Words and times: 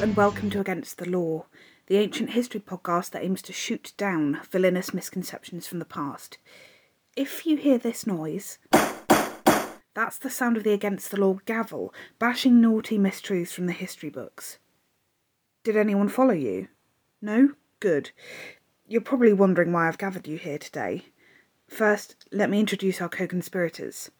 and 0.00 0.16
welcome 0.16 0.48
to 0.48 0.60
Against 0.60 0.98
the 0.98 1.10
Law, 1.10 1.46
the 1.88 1.96
ancient 1.96 2.30
history 2.30 2.60
podcast 2.60 3.10
that 3.10 3.24
aims 3.24 3.42
to 3.42 3.52
shoot 3.52 3.92
down 3.96 4.40
villainous 4.48 4.94
misconceptions 4.94 5.66
from 5.66 5.80
the 5.80 5.84
past. 5.84 6.38
If 7.16 7.44
you 7.44 7.56
hear 7.56 7.78
this 7.78 8.06
noise, 8.06 8.58
that's 9.94 10.18
the 10.18 10.30
sound 10.30 10.56
of 10.56 10.62
the 10.62 10.72
Against 10.72 11.10
the 11.10 11.20
Law 11.20 11.38
gavel 11.46 11.92
bashing 12.20 12.60
naughty 12.60 12.96
mistruths 12.96 13.52
from 13.52 13.66
the 13.66 13.72
history 13.72 14.08
books. 14.08 14.58
Did 15.64 15.76
anyone 15.76 16.08
follow 16.08 16.34
you? 16.34 16.68
No? 17.20 17.54
Good. 17.80 18.12
You're 18.86 19.00
probably 19.00 19.32
wondering 19.32 19.72
why 19.72 19.88
I've 19.88 19.98
gathered 19.98 20.28
you 20.28 20.38
here 20.38 20.58
today. 20.58 21.06
First, 21.66 22.14
let 22.30 22.50
me 22.50 22.60
introduce 22.60 23.00
our 23.00 23.08
co 23.08 23.26
conspirators. 23.26 24.12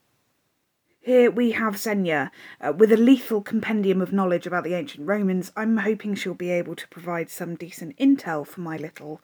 Here 1.09 1.31
we 1.31 1.53
have 1.53 1.75
Xenia, 1.75 2.31
uh, 2.61 2.71
with 2.71 2.91
a 2.91 2.95
lethal 2.95 3.41
compendium 3.41 3.99
of 3.99 4.13
knowledge 4.13 4.45
about 4.45 4.63
the 4.63 4.75
ancient 4.75 5.07
Romans. 5.07 5.51
I'm 5.57 5.77
hoping 5.77 6.13
she'll 6.13 6.35
be 6.35 6.51
able 6.51 6.75
to 6.75 6.87
provide 6.89 7.31
some 7.31 7.55
decent 7.55 7.97
intel 7.97 8.45
for 8.45 8.61
my 8.61 8.77
little 8.77 9.19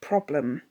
problem. 0.00 0.62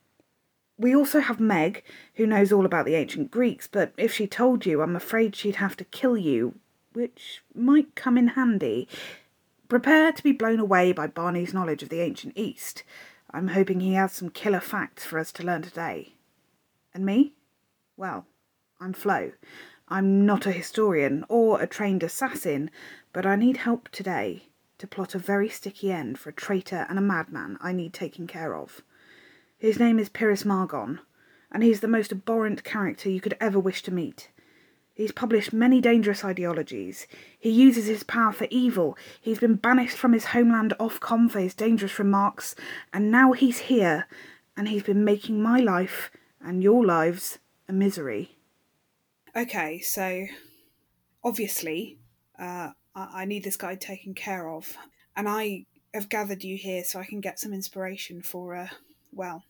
We 0.80 0.96
also 0.96 1.20
have 1.20 1.40
Meg, 1.40 1.84
who 2.16 2.26
knows 2.26 2.52
all 2.52 2.66
about 2.66 2.88
the 2.88 2.96
ancient 2.96 3.30
Greeks, 3.30 3.68
but 3.68 3.94
if 3.98 4.12
she 4.12 4.26
told 4.26 4.66
you, 4.66 4.82
I'm 4.82 4.96
afraid 4.96 5.36
she'd 5.36 5.58
have 5.58 5.78
to 5.78 5.86
kill 5.86 6.18
you, 6.18 6.56
which 6.94 7.44
might 7.54 7.94
come 7.94 8.18
in 8.18 8.30
handy. 8.30 8.88
Prepare 9.70 10.12
to 10.12 10.24
be 10.24 10.32
blown 10.32 10.60
away 10.60 10.92
by 10.92 11.06
Barney's 11.06 11.54
knowledge 11.54 11.84
of 11.84 11.90
the 11.90 12.02
ancient 12.02 12.36
East. 12.36 12.82
I'm 13.30 13.50
hoping 13.50 13.80
he 13.80 13.94
has 13.94 14.14
some 14.14 14.32
killer 14.32 14.60
facts 14.60 15.06
for 15.06 15.20
us 15.20 15.32
to 15.34 15.44
learn 15.44 15.62
today. 15.62 16.16
And 16.96 17.06
me? 17.06 17.34
Well, 17.96 18.26
I'm 18.80 18.94
Flo. 18.94 19.34
I'm 19.94 20.26
not 20.26 20.46
a 20.46 20.54
historian 20.54 21.26
or 21.28 21.62
a 21.62 21.68
trained 21.68 22.02
assassin, 22.02 22.72
but 23.12 23.26
I 23.26 23.36
need 23.36 23.58
help 23.58 23.90
today 23.90 24.44
to 24.78 24.88
plot 24.88 25.16
a 25.16 25.20
very 25.20 25.50
sticky 25.50 25.92
end 25.92 26.18
for 26.18 26.30
a 26.30 26.34
traitor 26.34 26.86
and 26.88 26.98
a 26.98 27.02
madman 27.02 27.58
I 27.60 27.74
need 27.74 27.92
taking 27.92 28.26
care 28.26 28.56
of. 28.56 28.84
His 29.58 29.80
name 29.80 30.00
is 30.00 30.08
Pyrrhus 30.08 30.46
Margon, 30.46 31.00
and 31.52 31.62
he's 31.62 31.82
the 31.82 31.90
most 31.90 32.14
abhorrent 32.14 32.64
character 32.64 33.10
you 33.10 33.20
could 33.20 33.36
ever 33.42 33.60
wish 33.60 33.84
to 33.84 33.94
meet. 33.94 34.30
He's 34.94 35.12
published 35.12 35.52
many 35.52 35.82
dangerous 35.82 36.24
ideologies. 36.24 37.06
He 37.38 37.50
uses 37.50 37.88
his 37.88 38.04
power 38.04 38.32
for 38.32 38.48
evil. 38.50 38.98
He's 39.20 39.40
been 39.40 39.56
banished 39.56 39.98
from 39.98 40.14
his 40.14 40.28
homeland 40.28 40.74
Ofcom 40.80 41.30
for 41.30 41.42
his 41.42 41.54
dangerous 41.54 42.00
remarks, 42.00 42.56
and 42.94 43.12
now 43.12 43.34
he's 43.34 43.58
here, 43.58 44.08
and 44.56 44.70
he's 44.70 44.84
been 44.84 45.04
making 45.04 45.44
my 45.44 45.60
life 45.60 46.10
and 46.40 46.64
your 46.64 46.86
lives 46.86 47.40
a 47.68 47.74
misery. 47.74 48.38
Okay, 49.36 49.80
so 49.80 50.26
obviously, 51.24 51.98
uh, 52.38 52.72
I-, 52.96 53.22
I 53.22 53.26
need 53.26 53.44
this 53.44 53.58
guy 53.58 53.76
taken 53.76 54.14
care 54.14 54.50
of, 54.50 54.76
and 55.16 55.28
I 55.30 55.66
have 55.94 56.10
gathered 56.10 56.44
you 56.44 56.58
here 56.58 56.84
so 56.84 57.00
I 57.00 57.06
can 57.06 57.22
get 57.22 57.40
some 57.40 57.54
inspiration 57.54 58.22
for 58.22 58.54
a, 58.54 58.72
well, 59.12 59.44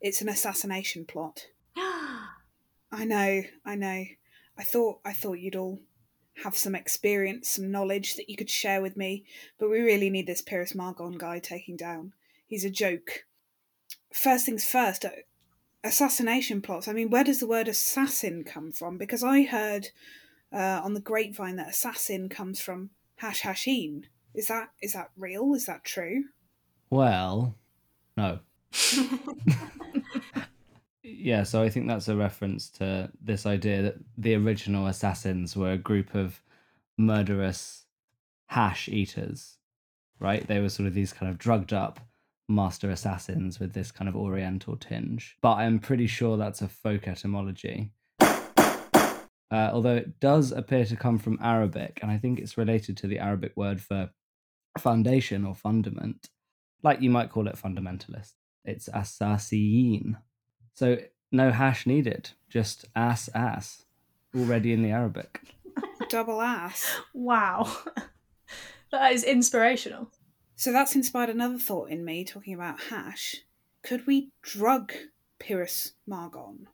it's 0.00 0.20
an 0.20 0.28
assassination 0.28 1.06
plot. 1.06 1.46
I 1.76 3.04
know, 3.04 3.42
I 3.64 3.74
know. 3.74 4.04
I 4.58 4.62
thought 4.64 5.00
I 5.04 5.12
thought 5.12 5.38
you'd 5.38 5.56
all 5.56 5.80
have 6.44 6.56
some 6.56 6.74
experience, 6.74 7.48
some 7.48 7.70
knowledge 7.70 8.16
that 8.16 8.28
you 8.28 8.36
could 8.36 8.50
share 8.50 8.82
with 8.82 8.96
me, 8.96 9.24
but 9.58 9.70
we 9.70 9.80
really 9.80 10.10
need 10.10 10.26
this 10.26 10.42
Pyrrhus 10.42 10.74
Margon 10.74 11.18
guy 11.18 11.38
taking 11.38 11.76
down. 11.76 12.12
He's 12.46 12.64
a 12.64 12.70
joke. 12.70 13.24
First 14.12 14.46
things 14.46 14.64
first, 14.64 15.04
uh, 15.04 15.10
assassination 15.86 16.60
plots. 16.60 16.88
I 16.88 16.92
mean, 16.92 17.10
where 17.10 17.24
does 17.24 17.40
the 17.40 17.46
word 17.46 17.68
assassin 17.68 18.44
come 18.44 18.72
from? 18.72 18.98
Because 18.98 19.22
I 19.22 19.42
heard 19.42 19.88
uh, 20.52 20.80
on 20.82 20.94
the 20.94 21.00
grapevine 21.00 21.56
that 21.56 21.70
assassin 21.70 22.28
comes 22.28 22.60
from 22.60 22.90
hash 23.16 23.42
hashin. 23.42 24.04
Is 24.34 24.48
that 24.48 24.70
is 24.82 24.92
that 24.92 25.10
real? 25.16 25.54
Is 25.54 25.66
that 25.66 25.84
true? 25.84 26.24
Well, 26.90 27.54
no. 28.16 28.40
yeah, 31.02 31.42
so 31.42 31.62
I 31.62 31.70
think 31.70 31.88
that's 31.88 32.08
a 32.08 32.16
reference 32.16 32.68
to 32.70 33.10
this 33.20 33.46
idea 33.46 33.82
that 33.82 33.96
the 34.18 34.34
original 34.34 34.86
assassins 34.86 35.56
were 35.56 35.72
a 35.72 35.78
group 35.78 36.14
of 36.14 36.40
murderous 36.98 37.86
hash 38.46 38.88
eaters, 38.88 39.56
right? 40.20 40.46
They 40.46 40.60
were 40.60 40.68
sort 40.68 40.86
of 40.86 40.94
these 40.94 41.12
kind 41.12 41.30
of 41.30 41.38
drugged 41.38 41.72
up 41.72 42.00
master 42.48 42.90
assassins 42.90 43.58
with 43.58 43.72
this 43.72 43.90
kind 43.90 44.08
of 44.08 44.16
oriental 44.16 44.76
tinge. 44.76 45.36
But 45.40 45.54
I'm 45.54 45.78
pretty 45.78 46.06
sure 46.06 46.36
that's 46.36 46.62
a 46.62 46.68
folk 46.68 47.08
etymology. 47.08 47.90
Uh, 49.48 49.70
although 49.72 49.94
it 49.94 50.18
does 50.18 50.50
appear 50.50 50.84
to 50.84 50.96
come 50.96 51.18
from 51.18 51.38
Arabic, 51.40 52.00
and 52.02 52.10
I 52.10 52.18
think 52.18 52.38
it's 52.38 52.58
related 52.58 52.96
to 52.98 53.06
the 53.06 53.20
Arabic 53.20 53.52
word 53.56 53.80
for 53.80 54.10
foundation 54.78 55.44
or 55.44 55.54
fundament, 55.54 56.28
like 56.82 57.00
you 57.00 57.10
might 57.10 57.30
call 57.30 57.46
it 57.46 57.56
fundamentalist. 57.56 58.32
It's 58.64 58.88
asasiyin. 58.88 60.16
So 60.74 60.98
no 61.30 61.52
hash 61.52 61.86
needed, 61.86 62.30
just 62.48 62.86
ass 62.96 63.28
ass, 63.34 63.84
already 64.34 64.72
in 64.72 64.82
the 64.82 64.90
Arabic. 64.90 65.40
Double 66.08 66.42
ass. 66.42 67.00
Wow. 67.14 67.72
that 68.90 69.12
is 69.12 69.22
inspirational. 69.22 70.10
So 70.56 70.72
that's 70.72 70.96
inspired 70.96 71.28
another 71.28 71.58
thought 71.58 71.90
in 71.90 72.04
me 72.04 72.24
talking 72.24 72.54
about 72.54 72.84
hash. 72.88 73.36
Could 73.82 74.06
we 74.06 74.30
drug 74.40 74.92
Pyrrhus 75.38 75.92
Margon? 76.08 76.66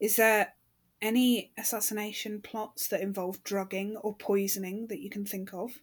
Is 0.00 0.16
there 0.16 0.54
any 1.02 1.52
assassination 1.58 2.40
plots 2.40 2.88
that 2.88 3.02
involve 3.02 3.44
drugging 3.44 3.96
or 3.98 4.14
poisoning 4.14 4.86
that 4.88 5.00
you 5.00 5.10
can 5.10 5.26
think 5.26 5.52
of? 5.52 5.78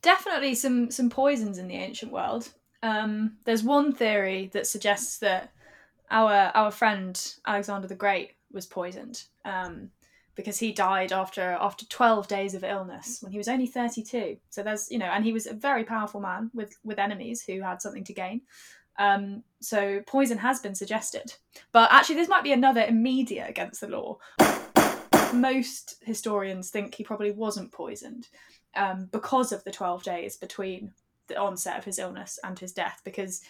Definitely 0.00 0.54
some 0.54 0.90
some 0.90 1.10
poisons 1.10 1.58
in 1.58 1.68
the 1.68 1.74
ancient 1.74 2.12
world. 2.12 2.48
Um, 2.82 3.36
there's 3.44 3.64
one 3.64 3.92
theory 3.92 4.48
that 4.54 4.66
suggests 4.66 5.18
that 5.18 5.52
our 6.10 6.52
our 6.54 6.70
friend 6.70 7.20
Alexander 7.46 7.88
the 7.88 7.94
Great 7.96 8.36
was 8.52 8.64
poisoned. 8.64 9.24
Um, 9.44 9.90
because 10.40 10.58
he 10.58 10.72
died 10.72 11.12
after 11.12 11.58
after 11.60 11.84
12 11.84 12.26
days 12.26 12.54
of 12.54 12.64
illness 12.64 13.18
when 13.20 13.30
he 13.30 13.36
was 13.36 13.46
only 13.46 13.66
32 13.66 14.38
so 14.48 14.62
there's 14.62 14.90
you 14.90 14.98
know 14.98 15.04
and 15.04 15.22
he 15.22 15.34
was 15.34 15.46
a 15.46 15.52
very 15.52 15.84
powerful 15.84 16.18
man 16.18 16.50
with 16.54 16.78
with 16.82 16.98
enemies 16.98 17.42
who 17.42 17.60
had 17.60 17.82
something 17.82 18.04
to 18.04 18.14
gain. 18.14 18.40
Um, 18.98 19.44
so 19.60 20.00
poison 20.06 20.38
has 20.38 20.60
been 20.60 20.74
suggested. 20.74 21.34
But 21.72 21.92
actually 21.92 22.16
this 22.16 22.28
might 22.28 22.44
be 22.44 22.52
another 22.52 22.82
immediate 22.82 23.48
against 23.48 23.82
the 23.82 23.88
law. 23.88 24.18
Most 25.34 25.96
historians 26.02 26.70
think 26.70 26.94
he 26.94 27.04
probably 27.04 27.30
wasn't 27.30 27.72
poisoned 27.72 28.28
um, 28.74 29.08
because 29.12 29.52
of 29.52 29.62
the 29.64 29.70
12 29.70 30.02
days 30.02 30.36
between 30.36 30.92
the 31.28 31.36
onset 31.36 31.78
of 31.78 31.84
his 31.84 31.98
illness 31.98 32.38
and 32.42 32.58
his 32.58 32.72
death 32.72 33.00
because 33.04 33.42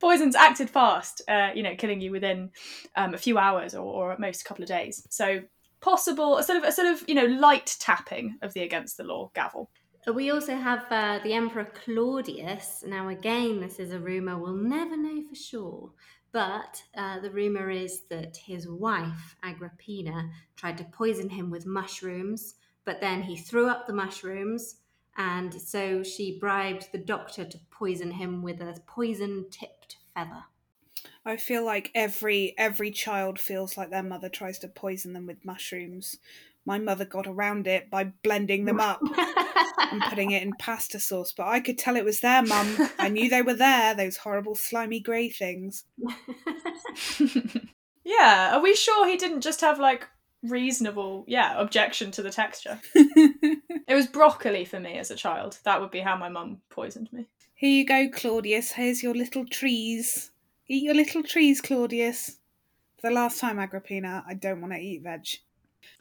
poisons 0.00 0.34
acted 0.34 0.68
fast 0.68 1.22
uh, 1.28 1.50
you 1.54 1.62
know 1.62 1.74
killing 1.76 2.00
you 2.00 2.10
within 2.10 2.50
um, 2.96 3.14
a 3.14 3.18
few 3.18 3.38
hours 3.38 3.74
or, 3.74 3.84
or 3.84 4.12
at 4.12 4.20
most 4.20 4.42
a 4.42 4.44
couple 4.44 4.62
of 4.62 4.68
days. 4.68 5.06
So 5.10 5.42
possible 5.80 6.38
a 6.38 6.42
sort 6.42 6.58
of 6.58 6.64
a 6.64 6.72
sort 6.72 6.88
of 6.88 7.08
you 7.08 7.14
know 7.14 7.26
light 7.26 7.76
tapping 7.80 8.38
of 8.42 8.52
the 8.54 8.62
against 8.62 8.96
the 8.96 9.04
law 9.04 9.30
gavel. 9.34 9.70
We 10.06 10.30
also 10.30 10.56
have 10.56 10.86
uh, 10.90 11.18
the 11.22 11.34
Emperor 11.34 11.66
Claudius. 11.84 12.82
Now, 12.86 13.08
again, 13.08 13.60
this 13.60 13.78
is 13.78 13.92
a 13.92 13.98
rumor 13.98 14.38
we'll 14.38 14.54
never 14.54 14.96
know 14.96 15.22
for 15.28 15.34
sure, 15.34 15.90
but 16.32 16.82
uh, 16.96 17.20
the 17.20 17.30
rumor 17.30 17.68
is 17.68 18.02
that 18.08 18.36
his 18.36 18.66
wife 18.66 19.36
Agrippina 19.42 20.30
tried 20.56 20.78
to 20.78 20.84
poison 20.84 21.28
him 21.28 21.50
with 21.50 21.66
mushrooms, 21.66 22.54
but 22.86 23.00
then 23.02 23.22
he 23.22 23.36
threw 23.36 23.68
up 23.68 23.86
the 23.86 23.92
mushrooms. 23.92 24.76
And 25.18 25.52
so 25.52 26.02
she 26.02 26.38
bribed 26.38 26.90
the 26.92 26.98
doctor 26.98 27.44
to 27.44 27.58
poison 27.70 28.12
him 28.12 28.40
with 28.42 28.60
a 28.60 28.80
poison 28.86 29.46
tipped 29.50 29.96
feather. 30.14 30.44
I 31.24 31.36
feel 31.36 31.64
like 31.64 31.90
every 31.94 32.54
every 32.56 32.90
child 32.90 33.38
feels 33.38 33.76
like 33.76 33.90
their 33.90 34.02
mother 34.02 34.28
tries 34.28 34.58
to 34.60 34.68
poison 34.68 35.12
them 35.12 35.26
with 35.26 35.44
mushrooms. 35.44 36.18
My 36.64 36.78
mother 36.78 37.04
got 37.04 37.26
around 37.26 37.66
it 37.66 37.90
by 37.90 38.12
blending 38.22 38.66
them 38.66 38.78
up 38.78 39.00
and 39.90 40.02
putting 40.02 40.32
it 40.32 40.42
in 40.42 40.52
pasta 40.58 41.00
sauce, 41.00 41.32
but 41.32 41.46
I 41.46 41.60
could 41.60 41.78
tell 41.78 41.96
it 41.96 42.04
was 42.04 42.20
there, 42.20 42.42
mum. 42.42 42.90
I 42.98 43.08
knew 43.08 43.30
they 43.30 43.40
were 43.40 43.54
there, 43.54 43.94
those 43.94 44.18
horrible 44.18 44.54
slimy 44.54 45.00
grey 45.00 45.30
things. 45.30 45.84
yeah, 48.04 48.54
are 48.54 48.60
we 48.60 48.74
sure 48.74 49.08
he 49.08 49.16
didn't 49.16 49.40
just 49.40 49.62
have 49.62 49.78
like 49.78 50.06
reasonable, 50.42 51.24
yeah, 51.26 51.58
objection 51.58 52.10
to 52.10 52.22
the 52.22 52.30
texture? 52.30 52.78
it 52.94 53.94
was 53.94 54.06
broccoli 54.06 54.66
for 54.66 54.78
me 54.78 54.98
as 54.98 55.10
a 55.10 55.16
child. 55.16 55.58
That 55.64 55.80
would 55.80 55.90
be 55.90 56.00
how 56.00 56.16
my 56.16 56.28
mum 56.28 56.60
poisoned 56.68 57.10
me. 57.12 57.28
Here 57.54 57.70
you 57.70 57.86
go, 57.86 58.10
Claudius. 58.10 58.72
Here's 58.72 59.02
your 59.02 59.14
little 59.14 59.46
trees. 59.46 60.32
Eat 60.68 60.82
your 60.82 60.94
little 60.94 61.22
trees, 61.22 61.60
Claudius. 61.60 62.38
For 63.00 63.08
the 63.08 63.14
last 63.14 63.40
time, 63.40 63.58
Agrippina, 63.58 64.24
I 64.28 64.34
don't 64.34 64.60
want 64.60 64.74
to 64.74 64.78
eat 64.78 65.02
veg. 65.02 65.26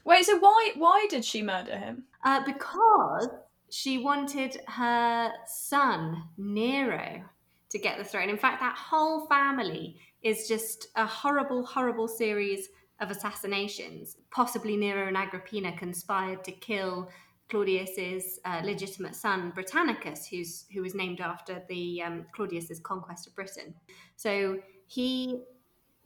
Wait, 0.04 0.26
so 0.26 0.38
why 0.40 0.72
why 0.76 1.08
did 1.10 1.24
she 1.24 1.42
murder 1.42 1.78
him? 1.78 2.04
Uh, 2.24 2.44
because 2.46 3.30
she 3.70 3.98
wanted 3.98 4.60
her 4.68 5.32
son 5.46 6.24
Nero 6.38 7.24
to 7.70 7.80
get 7.80 7.98
the 7.98 8.04
throne. 8.04 8.30
In 8.30 8.38
fact, 8.38 8.60
that 8.60 8.76
whole 8.78 9.28
family 9.28 9.98
is 10.22 10.48
just 10.48 10.88
a 10.96 11.06
horrible, 11.06 11.66
horrible 11.66 12.08
series 12.08 12.70
of 13.00 13.12
assassinations. 13.12 14.18
Possibly 14.32 14.76
Nero 14.76 15.08
and 15.08 15.18
Agrippina 15.18 15.78
conspired 15.78 16.44
to 16.44 16.52
kill 16.52 17.10
Claudius's 17.50 18.40
uh, 18.44 18.62
legitimate 18.64 19.16
son 19.16 19.54
Britannicus, 19.56 20.28
who's 20.28 20.66
who 20.74 20.82
was 20.82 20.96
named 20.96 21.22
after 21.22 21.62
the 21.70 22.02
um, 22.02 22.26
Claudius's 22.34 22.80
conquest 22.80 23.28
of 23.28 23.36
Britain. 23.36 23.74
So 24.18 24.60
he 24.88 25.44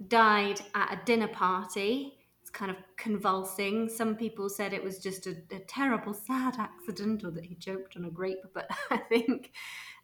died 0.08 0.62
at 0.76 0.94
a 0.94 1.06
dinner 1.06 1.28
party. 1.28 2.18
It's 2.42 2.50
kind 2.50 2.70
of 2.70 2.78
convulsing. 2.98 3.90
Some 3.90 4.16
people 4.16 4.50
said 4.50 4.74
it 4.74 4.84
was 4.84 5.00
just 5.00 5.26
a, 5.28 5.36
a 5.52 5.60
terrible, 5.60 6.14
sad 6.14 6.56
accident, 6.60 7.24
or 7.24 7.32
that 7.32 7.46
he 7.46 7.56
choked 7.56 7.98
on 7.98 8.06
a 8.06 8.10
grape. 8.12 8.46
But 8.54 8.70
I 8.92 8.98
think 8.98 9.52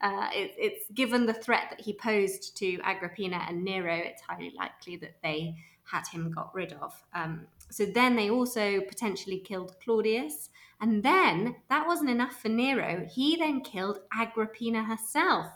uh, 0.02 0.30
it, 0.34 0.54
it's 0.58 0.90
given 0.92 1.26
the 1.26 1.34
threat 1.34 1.68
that 1.70 1.82
he 1.82 1.94
posed 1.94 2.56
to 2.58 2.80
Agrippina 2.84 3.46
and 3.48 3.64
Nero, 3.64 3.94
it's 3.94 4.22
highly 4.22 4.54
likely 4.58 4.98
that 4.98 5.18
they 5.22 5.56
had 5.84 6.08
him 6.08 6.32
got 6.32 6.54
rid 6.54 6.74
of. 6.74 6.94
Um, 7.14 7.48
so 7.70 7.86
then 7.86 8.16
they 8.16 8.30
also 8.30 8.82
potentially 8.82 9.40
killed 9.40 9.76
Claudius. 9.84 10.50
And 10.80 11.02
then 11.02 11.56
that 11.70 11.88
wasn't 11.88 12.12
enough 12.12 12.40
for 12.40 12.50
Nero. 12.50 13.08
He 13.12 13.36
then 13.36 13.62
killed 13.62 14.00
Agrippina 14.14 14.84
herself. 14.84 15.48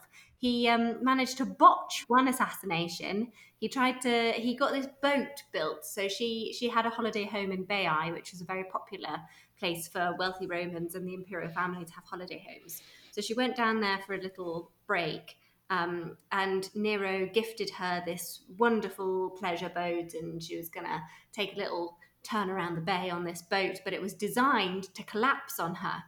He 0.42 0.68
um, 0.68 1.04
managed 1.04 1.38
to 1.38 1.46
botch 1.46 2.06
one 2.08 2.28
assassination. 2.28 3.32
He 3.60 3.70
tried 3.70 4.02
to. 4.02 4.32
He 4.32 4.56
got 4.56 4.74
this 4.74 4.88
boat 5.00 5.44
built. 5.52 5.86
So 5.86 6.08
she 6.08 6.52
she 6.58 6.68
had 6.68 6.88
a 6.88 6.90
holiday 6.90 7.26
home 7.26 7.52
in 7.52 7.64
Baiae, 7.68 8.12
which 8.12 8.32
was 8.32 8.42
a 8.42 8.46
very 8.46 8.64
popular 8.64 9.20
place 9.60 9.88
for 9.88 10.16
wealthy 10.18 10.48
Romans 10.48 10.96
and 10.96 11.08
the 11.08 11.14
imperial 11.14 11.52
family 11.52 11.86
to 11.86 11.94
have 11.94 12.06
holiday 12.06 12.44
homes. 12.50 12.82
So 13.12 13.22
she 13.22 13.36
went 13.36 13.56
down 13.56 13.82
there 13.82 14.00
for 14.00 14.16
a 14.16 14.22
little 14.22 14.72
break. 14.88 15.38
Um, 15.70 16.18
and 16.32 16.68
Nero 16.76 17.30
gifted 17.32 17.70
her 17.70 18.02
this 18.04 18.42
wonderful 18.58 19.30
pleasure 19.40 19.70
boat, 19.70 20.16
and 20.16 20.42
she 20.42 20.58
was 20.58 20.70
going 20.70 20.88
to 20.88 21.00
take 21.32 21.54
a 21.54 21.60
little 21.60 21.98
turn 22.24 22.50
around 22.50 22.76
the 22.76 22.82
bay 22.82 23.12
on 23.12 23.24
this 23.24 23.44
boat, 23.44 23.80
but 23.86 23.94
it 23.94 24.02
was 24.02 24.16
designed 24.16 24.94
to 24.96 25.04
collapse 25.04 25.60
on 25.60 25.76
her. 25.76 26.04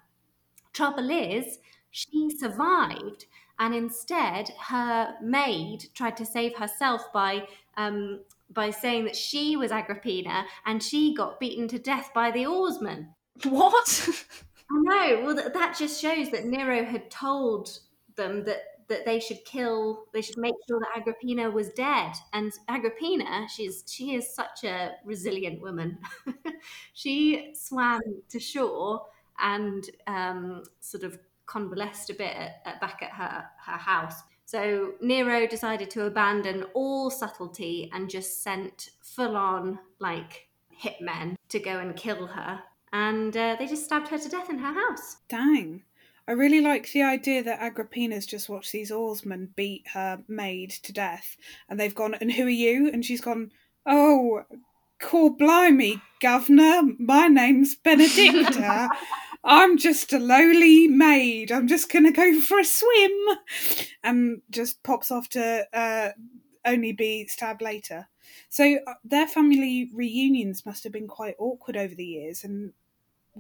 Trouble 0.74 1.12
is, 1.12 1.60
she 1.92 2.30
survived, 2.32 3.28
and 3.60 3.74
instead, 3.74 4.50
her 4.60 5.16
maid 5.22 5.86
tried 5.94 6.18
to 6.18 6.26
save 6.26 6.58
herself 6.58 7.12
by 7.14 7.48
um, 7.78 8.22
by 8.50 8.70
saying 8.70 9.06
that 9.06 9.16
she 9.16 9.56
was 9.56 9.72
Agrippina 9.72 10.46
and 10.66 10.82
she 10.82 11.14
got 11.16 11.40
beaten 11.40 11.68
to 11.70 11.80
death 11.80 12.12
by 12.14 12.30
the 12.32 12.46
oarsman. 12.46 13.08
What? 13.46 14.10
I 14.72 14.82
know. 14.82 15.22
Well, 15.26 15.36
that, 15.36 15.54
that 15.54 15.76
just 15.78 16.00
shows 16.00 16.30
that 16.32 16.46
Nero 16.46 16.84
had 16.84 17.10
told 17.10 17.80
them 18.16 18.44
that 18.46 18.62
that 18.90 19.06
they 19.06 19.20
should 19.20 19.44
kill 19.46 20.06
they 20.14 20.22
should 20.22 20.38
make 20.38 20.54
sure 20.68 20.80
that 20.80 21.00
agrippina 21.00 21.50
was 21.50 21.70
dead 21.70 22.12
and 22.34 22.52
agrippina 22.68 23.48
she's 23.48 23.84
she 23.88 24.14
is 24.14 24.36
such 24.36 24.66
a 24.66 24.92
resilient 25.06 25.62
woman 25.62 25.98
she 26.94 27.54
swam 27.56 28.02
to 28.28 28.40
shore 28.40 29.02
and 29.40 29.90
um, 30.06 30.64
sort 30.80 31.04
of 31.04 31.18
convalesced 31.46 32.10
a 32.10 32.14
bit 32.14 32.36
at, 32.36 32.62
at, 32.66 32.82
back 32.82 33.02
at 33.02 33.12
her 33.12 33.46
her 33.66 33.78
house 33.78 34.22
so 34.46 34.94
nero 35.02 35.48
decided 35.48 35.90
to 35.90 36.06
abandon 36.06 36.64
all 36.74 37.10
subtlety 37.10 37.90
and 37.94 38.10
just 38.10 38.44
sent 38.44 38.90
full 39.02 39.36
on 39.36 39.80
like 40.00 40.48
hitmen 40.84 41.36
to 41.50 41.60
go 41.60 41.80
and 41.80 41.96
kill 41.96 42.28
her 42.28 42.60
and 42.94 43.36
uh, 43.36 43.56
they 43.58 43.66
just 43.66 43.84
stabbed 43.84 44.08
her 44.10 44.20
to 44.20 44.30
death 44.30 44.50
in 44.50 44.60
her 44.60 44.74
house. 44.74 45.18
Dang. 45.28 45.82
I 46.28 46.32
really 46.32 46.62
like 46.62 46.90
the 46.92 47.04
idea 47.04 47.44
that 47.44 47.60
Agrippina's 47.60 48.26
just 48.26 48.48
watched 48.48 48.72
these 48.72 48.92
oarsmen 48.92 49.50
beat 49.58 49.84
her 49.94 50.24
maid 50.30 50.70
to 50.84 50.94
death, 50.94 51.36
and 51.68 51.78
they've 51.78 51.94
gone, 51.94 52.14
and 52.14 52.32
who 52.32 52.46
are 52.46 52.50
you? 52.50 52.90
And 52.90 53.04
she's 53.04 53.20
gone, 53.20 53.52
oh, 53.86 54.44
call 55.02 55.32
blimey, 55.32 56.02
governor, 56.22 56.84
my 56.98 57.28
name's 57.28 57.76
Benedicta. 57.76 58.90
I'm 59.44 59.78
just 59.78 60.14
a 60.14 60.20
lowly 60.20 60.88
maid. 60.88 61.52
I'm 61.52 61.68
just 61.68 61.92
going 61.92 62.06
to 62.06 62.12
go 62.12 62.40
for 62.40 62.60
a 62.60 62.66
swim. 62.66 63.12
And 64.04 64.42
just 64.50 64.84
pops 64.84 65.12
off 65.12 65.30
to 65.30 65.68
uh, 65.74 66.10
only 66.66 66.94
be 66.94 67.28
stabbed 67.28 67.62
later. 67.62 68.08
So 68.50 68.78
uh, 68.88 68.94
their 69.04 69.28
family 69.28 69.90
reunions 69.94 70.66
must 70.66 70.84
have 70.84 70.94
been 70.94 71.08
quite 71.08 71.36
awkward 71.40 71.78
over 71.78 71.94
the 71.94 72.06
years, 72.06 72.44
and 72.44 72.74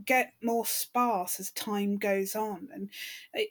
get 0.05 0.33
more 0.41 0.65
sparse 0.65 1.39
as 1.39 1.51
time 1.51 1.97
goes 1.97 2.35
on. 2.35 2.67
And 2.73 2.89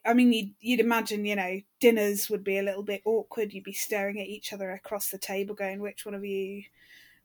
I 0.05 0.13
mean, 0.13 0.33
you'd, 0.33 0.55
you'd 0.61 0.81
imagine, 0.81 1.25
you 1.25 1.37
know, 1.37 1.61
dinners 1.81 2.29
would 2.29 2.45
be 2.45 2.59
a 2.59 2.63
little 2.63 2.83
bit 2.83 3.03
awkward. 3.05 3.53
You'd 3.53 3.65
be 3.65 3.73
staring 3.73 4.21
at 4.21 4.27
each 4.27 4.53
other 4.53 4.71
across 4.73 5.11
the 5.11 5.19
table, 5.19 5.55
going, 5.55 5.81
"Which 5.81 6.05
one 6.05 6.15
of 6.15 6.25
you 6.25 6.65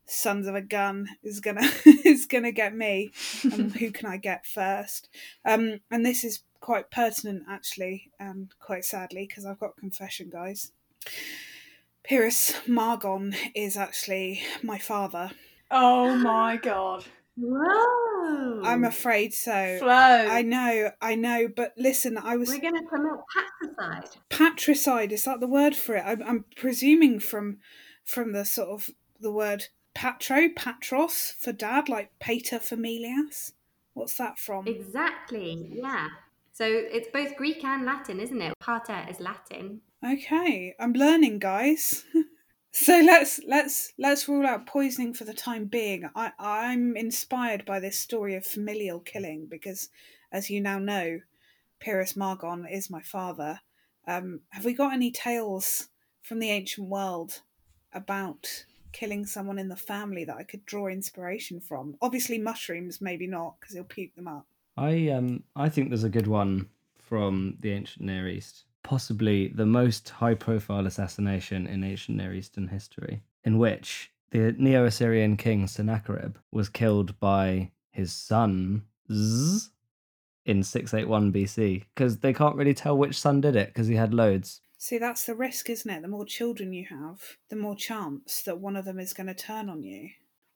sons 0.07 0.47
of 0.47 0.55
a 0.55 0.61
gun 0.61 1.07
is 1.23 1.39
gonna 1.39 1.69
is 2.05 2.25
gonna 2.25 2.51
get 2.51 2.75
me? 2.75 3.11
And 3.43 3.71
who 3.75 3.91
can 3.91 4.07
I 4.07 4.17
get 4.17 4.45
first? 4.45 5.09
Um, 5.45 5.79
and 5.91 6.05
this 6.05 6.23
is 6.23 6.43
quite 6.59 6.91
pertinent, 6.91 7.43
actually, 7.49 8.11
and 8.19 8.53
quite 8.59 8.85
sadly, 8.85 9.25
because 9.27 9.45
I've 9.45 9.59
got 9.59 9.77
confession, 9.77 10.29
guys. 10.31 10.71
Pyrrhus 12.03 12.53
Margon 12.67 13.35
is 13.53 13.75
actually 13.75 14.41
my 14.63 14.77
father. 14.77 15.31
Oh 15.69 16.15
my 16.15 16.57
god. 16.57 17.05
Whoa! 17.39 18.61
I'm 18.63 18.83
afraid 18.83 19.33
so. 19.33 19.77
Flo. 19.79 19.87
I 19.89 20.41
know, 20.41 20.91
I 21.01 21.15
know, 21.15 21.47
but 21.53 21.73
listen, 21.77 22.17
I 22.17 22.35
was 22.35 22.49
We're 22.49 22.59
going 22.59 22.81
to 22.81 22.89
commit 22.89 23.13
patricide. 23.35 24.17
patricide. 24.29 25.11
Is 25.11 25.25
that 25.25 25.39
the 25.39 25.47
word 25.47 25.75
for 25.75 25.95
it? 25.95 26.03
I'm, 26.05 26.23
I'm 26.23 26.45
presuming 26.55 27.19
from 27.19 27.59
from 28.03 28.31
the 28.31 28.43
sort 28.43 28.69
of 28.69 28.89
the 29.19 29.31
word 29.31 29.65
patro, 29.97 30.47
patros 30.49 31.33
for 31.33 31.51
dad, 31.51 31.89
like 31.89 32.11
pater 32.19 32.59
familias. 32.59 33.53
What's 33.95 34.15
that 34.17 34.37
from? 34.37 34.67
Exactly, 34.67 35.71
yeah. 35.73 36.09
So 36.53 36.65
it's 36.67 37.07
both 37.11 37.35
Greek 37.35 37.63
and 37.63 37.83
Latin, 37.83 38.19
isn't 38.19 38.39
it? 38.39 38.53
Pater 38.59 39.07
is 39.09 39.19
Latin. 39.19 39.81
Okay, 40.05 40.75
I'm 40.79 40.93
learning, 40.93 41.39
guys. 41.39 42.05
so 42.71 43.01
let's 43.03 43.39
let's 43.47 43.93
let's 43.97 44.29
rule 44.29 44.45
out 44.45 44.67
poisoning 44.67 45.15
for 45.15 45.23
the 45.23 45.33
time 45.33 45.65
being. 45.65 46.07
I 46.15 46.31
I'm 46.37 46.95
inspired 46.95 47.65
by 47.65 47.79
this 47.79 47.97
story 47.97 48.35
of 48.35 48.45
familial 48.45 48.99
killing 48.99 49.47
because, 49.49 49.89
as 50.31 50.51
you 50.51 50.61
now 50.61 50.77
know, 50.77 51.21
Pyrrhus 51.79 52.13
Margon 52.13 52.71
is 52.71 52.91
my 52.91 53.01
father. 53.01 53.61
Um, 54.07 54.41
have 54.49 54.63
we 54.63 54.73
got 54.73 54.93
any 54.93 55.09
tales 55.09 55.87
from 56.21 56.37
the 56.37 56.51
ancient 56.51 56.87
world 56.87 57.41
about 57.93 58.65
killing 58.97 59.25
someone 59.25 59.59
in 59.59 59.69
the 59.69 59.75
family 59.75 60.23
that 60.25 60.37
I 60.37 60.43
could 60.43 60.65
draw 60.65 60.87
inspiration 60.87 61.59
from? 61.59 61.95
Obviously, 62.01 62.39
mushrooms, 62.39 62.99
maybe 62.99 63.27
not, 63.27 63.55
because 63.59 63.75
he'll 63.75 63.83
puke 63.83 64.15
them 64.15 64.27
up. 64.27 64.47
I 64.75 65.09
um 65.09 65.43
I 65.55 65.69
think 65.69 65.89
there's 65.89 66.03
a 66.03 66.17
good 66.17 66.27
one 66.27 66.69
from 66.97 67.57
the 67.59 67.71
ancient 67.71 68.05
Near 68.05 68.27
East. 68.27 68.65
Possibly 68.83 69.49
the 69.49 69.65
most 69.65 70.09
high 70.09 70.33
profile 70.33 70.87
assassination 70.87 71.67
in 71.67 71.83
ancient 71.83 72.17
Near 72.17 72.33
Eastern 72.33 72.67
history, 72.67 73.21
in 73.43 73.57
which 73.57 74.11
the 74.31 74.55
Neo 74.57 74.85
Assyrian 74.85 75.37
king 75.37 75.67
Sennacherib 75.67 76.37
was 76.51 76.69
killed 76.69 77.19
by 77.19 77.71
his 77.91 78.11
son 78.11 78.83
Zzz, 79.11 79.71
in 80.45 80.63
681 80.63 81.33
BC 81.33 81.83
because 81.93 82.17
they 82.19 82.33
can't 82.33 82.55
really 82.55 82.73
tell 82.73 82.97
which 82.97 83.19
son 83.19 83.41
did 83.41 83.55
it 83.55 83.67
because 83.67 83.87
he 83.87 83.95
had 83.95 84.13
loads. 84.13 84.61
See, 84.79 84.99
that's 84.99 85.25
the 85.25 85.35
risk, 85.35 85.69
isn't 85.69 85.89
it? 85.89 86.01
The 86.03 86.07
more 86.07 86.25
children 86.25 86.71
you 86.71 86.85
have, 86.89 87.37
the 87.49 87.55
more 87.55 87.75
chance 87.75 88.41
that 88.43 88.59
one 88.59 88.75
of 88.75 88.85
them 88.85 88.99
is 88.99 89.13
going 89.13 89.27
to 89.27 89.33
turn 89.33 89.69
on 89.69 89.81
you. 89.81 90.09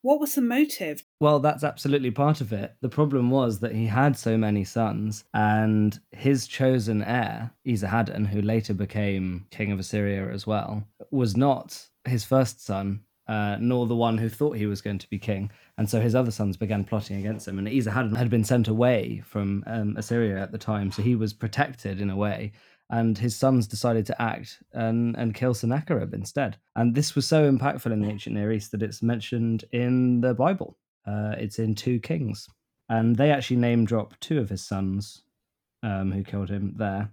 What 0.03 0.19
was 0.19 0.35
the 0.35 0.41
motive? 0.41 1.03
Well, 1.19 1.39
that's 1.39 1.63
absolutely 1.63 2.11
part 2.11 2.41
of 2.41 2.53
it. 2.53 2.75
The 2.81 2.89
problem 2.89 3.29
was 3.29 3.59
that 3.59 3.73
he 3.73 3.85
had 3.85 4.17
so 4.17 4.37
many 4.37 4.63
sons, 4.63 5.23
and 5.33 5.99
his 6.11 6.47
chosen 6.47 7.03
heir, 7.03 7.51
Esarhaddon, 7.67 8.27
who 8.27 8.41
later 8.41 8.73
became 8.73 9.45
king 9.51 9.71
of 9.71 9.79
Assyria 9.79 10.29
as 10.31 10.47
well, 10.47 10.87
was 11.11 11.37
not 11.37 11.87
his 12.05 12.23
first 12.23 12.65
son, 12.65 13.01
uh, 13.27 13.57
nor 13.59 13.85
the 13.85 13.95
one 13.95 14.17
who 14.17 14.27
thought 14.27 14.57
he 14.57 14.65
was 14.65 14.81
going 14.81 14.97
to 14.97 15.09
be 15.09 15.19
king. 15.19 15.51
And 15.77 15.87
so 15.87 16.01
his 16.01 16.15
other 16.15 16.31
sons 16.31 16.57
began 16.57 16.83
plotting 16.83 17.17
against 17.17 17.47
him. 17.47 17.59
And 17.59 17.67
Esarhaddon 17.67 18.17
had 18.17 18.29
been 18.29 18.43
sent 18.43 18.67
away 18.67 19.21
from 19.25 19.63
um, 19.67 19.95
Assyria 19.97 20.41
at 20.41 20.51
the 20.51 20.57
time, 20.57 20.91
so 20.91 21.03
he 21.03 21.15
was 21.15 21.31
protected 21.31 22.01
in 22.01 22.09
a 22.09 22.15
way 22.15 22.51
and 22.91 23.17
his 23.17 23.35
sons 23.35 23.67
decided 23.67 24.05
to 24.05 24.21
act 24.21 24.61
and, 24.73 25.15
and 25.15 25.33
kill 25.33 25.53
Sennacherib 25.53 26.13
instead. 26.13 26.57
And 26.75 26.93
this 26.93 27.15
was 27.15 27.25
so 27.25 27.49
impactful 27.49 27.91
in 27.91 28.01
the 28.01 28.09
ancient 28.09 28.35
Near 28.35 28.51
East 28.51 28.71
that 28.71 28.83
it's 28.83 29.01
mentioned 29.01 29.63
in 29.71 30.19
the 30.19 30.33
Bible. 30.33 30.77
Uh, 31.07 31.33
it's 31.37 31.57
in 31.57 31.73
2 31.73 31.99
Kings. 32.01 32.47
And 32.89 33.15
they 33.15 33.31
actually 33.31 33.57
name 33.57 33.85
drop 33.85 34.19
two 34.19 34.39
of 34.39 34.49
his 34.49 34.61
sons 34.61 35.23
um, 35.81 36.11
who 36.11 36.23
killed 36.23 36.49
him 36.49 36.73
there. 36.77 37.09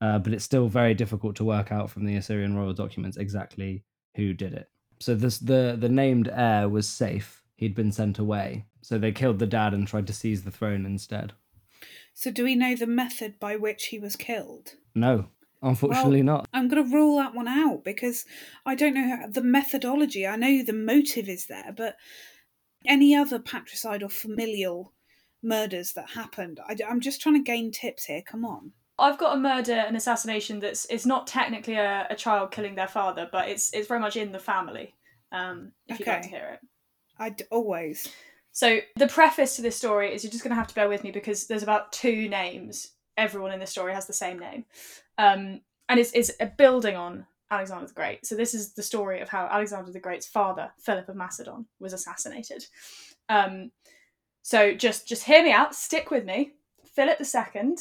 Uh, 0.00 0.18
but 0.18 0.32
it's 0.32 0.44
still 0.44 0.68
very 0.68 0.94
difficult 0.94 1.36
to 1.36 1.44
work 1.44 1.70
out 1.70 1.90
from 1.90 2.06
the 2.06 2.16
Assyrian 2.16 2.56
royal 2.56 2.72
documents 2.72 3.18
exactly 3.18 3.84
who 4.16 4.32
did 4.32 4.54
it. 4.54 4.70
So 4.98 5.14
this 5.14 5.38
the 5.38 5.76
the 5.78 5.90
named 5.90 6.30
heir 6.32 6.70
was 6.70 6.88
safe. 6.88 7.42
He'd 7.56 7.74
been 7.74 7.92
sent 7.92 8.18
away. 8.18 8.64
So 8.80 8.96
they 8.96 9.12
killed 9.12 9.38
the 9.38 9.46
dad 9.46 9.74
and 9.74 9.86
tried 9.86 10.06
to 10.06 10.14
seize 10.14 10.42
the 10.42 10.50
throne 10.50 10.86
instead. 10.86 11.34
So, 12.20 12.30
do 12.30 12.44
we 12.44 12.54
know 12.54 12.76
the 12.76 12.86
method 12.86 13.40
by 13.40 13.56
which 13.56 13.86
he 13.86 13.98
was 13.98 14.14
killed? 14.14 14.74
No, 14.94 15.28
unfortunately 15.62 16.22
Well, 16.22 16.36
not. 16.36 16.48
I'm 16.52 16.68
going 16.68 16.84
to 16.84 16.94
rule 16.94 17.16
that 17.16 17.34
one 17.34 17.48
out 17.48 17.82
because 17.82 18.26
I 18.66 18.74
don't 18.74 18.92
know 18.92 19.08
how, 19.08 19.26
the 19.26 19.40
methodology. 19.42 20.26
I 20.26 20.36
know 20.36 20.62
the 20.62 20.74
motive 20.74 21.30
is 21.30 21.46
there, 21.46 21.72
but 21.74 21.96
any 22.84 23.14
other 23.14 23.38
patricide 23.38 24.02
or 24.02 24.10
familial 24.10 24.92
murders 25.42 25.94
that 25.94 26.10
happened. 26.10 26.60
I, 26.68 26.76
am 26.86 27.00
just 27.00 27.22
trying 27.22 27.36
to 27.36 27.42
gain 27.42 27.70
tips 27.70 28.04
here. 28.04 28.20
Come 28.20 28.44
on. 28.44 28.72
I've 28.98 29.16
got 29.16 29.38
a 29.38 29.40
murder, 29.40 29.72
an 29.72 29.96
assassination 29.96 30.60
that's 30.60 30.84
it's 30.90 31.06
not 31.06 31.26
technically 31.26 31.76
a, 31.76 32.06
a 32.10 32.14
child 32.14 32.50
killing 32.50 32.74
their 32.74 32.86
father, 32.86 33.30
but 33.32 33.48
it's 33.48 33.72
it's 33.72 33.88
very 33.88 34.00
much 34.00 34.18
in 34.18 34.30
the 34.30 34.38
family. 34.38 34.94
Um, 35.32 35.72
if 35.88 35.98
you'd 35.98 36.06
like 36.06 36.20
to 36.20 36.28
Okay. 36.28 36.36
hear 36.36 36.48
it. 36.52 36.68
I'd 37.18 37.42
always. 37.50 38.12
So 38.52 38.80
the 38.96 39.06
preface 39.06 39.56
to 39.56 39.62
this 39.62 39.76
story 39.76 40.12
is 40.12 40.24
you're 40.24 40.30
just 40.30 40.42
going 40.42 40.50
to 40.50 40.58
have 40.58 40.66
to 40.68 40.74
bear 40.74 40.88
with 40.88 41.04
me 41.04 41.10
because 41.10 41.46
there's 41.46 41.62
about 41.62 41.92
two 41.92 42.28
names. 42.28 42.92
Everyone 43.16 43.52
in 43.52 43.60
this 43.60 43.70
story 43.70 43.92
has 43.94 44.06
the 44.06 44.12
same 44.12 44.38
name, 44.38 44.64
um, 45.18 45.60
and 45.88 46.00
it's 46.00 46.12
it's 46.12 46.30
a 46.40 46.46
building 46.46 46.96
on 46.96 47.26
Alexander 47.50 47.86
the 47.86 47.92
Great. 47.92 48.24
So 48.24 48.34
this 48.34 48.54
is 48.54 48.72
the 48.72 48.82
story 48.82 49.20
of 49.20 49.28
how 49.28 49.46
Alexander 49.46 49.90
the 49.90 50.00
Great's 50.00 50.26
father, 50.26 50.70
Philip 50.78 51.08
of 51.08 51.16
Macedon, 51.16 51.66
was 51.80 51.92
assassinated. 51.92 52.64
Um, 53.28 53.72
so 54.42 54.74
just 54.74 55.06
just 55.06 55.24
hear 55.24 55.42
me 55.42 55.52
out. 55.52 55.74
Stick 55.74 56.10
with 56.10 56.24
me. 56.24 56.52
Philip 56.94 57.20
II 57.20 57.74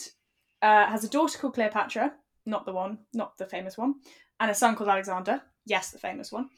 uh, 0.62 0.86
has 0.88 1.04
a 1.04 1.10
daughter 1.10 1.38
called 1.38 1.54
Cleopatra, 1.54 2.14
not 2.46 2.66
the 2.66 2.74
one, 2.74 3.00
not 3.14 3.38
the 3.38 3.46
famous 3.46 3.78
one, 3.78 3.96
and 4.40 4.52
a 4.52 4.56
son 4.56 4.76
called 4.76 4.90
Alexander. 4.90 5.42
Yes, 5.66 5.92
the 5.92 6.00
famous 6.00 6.32
one. 6.32 6.50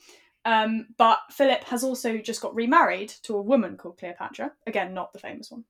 Um, 0.43 0.88
but 0.98 1.19
Philip 1.29 1.63
has 1.65 1.83
also 1.83 2.17
just 2.17 2.41
got 2.41 2.55
remarried 2.55 3.10
to 3.24 3.38
a 3.38 3.41
woman 3.41 3.77
called 3.77 3.98
Cleopatra. 3.98 4.51
Again, 4.65 4.93
not 4.93 5.13
the 5.13 5.19
famous 5.19 5.51
one. 5.51 5.65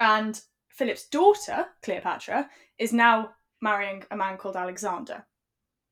And 0.00 0.40
Philip's 0.68 1.06
daughter, 1.06 1.66
Cleopatra, 1.82 2.48
is 2.78 2.92
now 2.92 3.30
marrying 3.60 4.02
a 4.10 4.16
man 4.16 4.38
called 4.38 4.56
Alexander, 4.56 5.26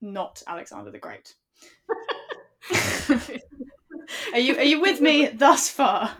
not 0.00 0.42
Alexander 0.46 0.90
the 0.90 0.98
Great. 0.98 1.34
are 4.32 4.38
you 4.38 4.56
are 4.56 4.62
you 4.62 4.80
with 4.80 5.00
me 5.00 5.26
thus 5.28 5.68
far? 5.68 6.16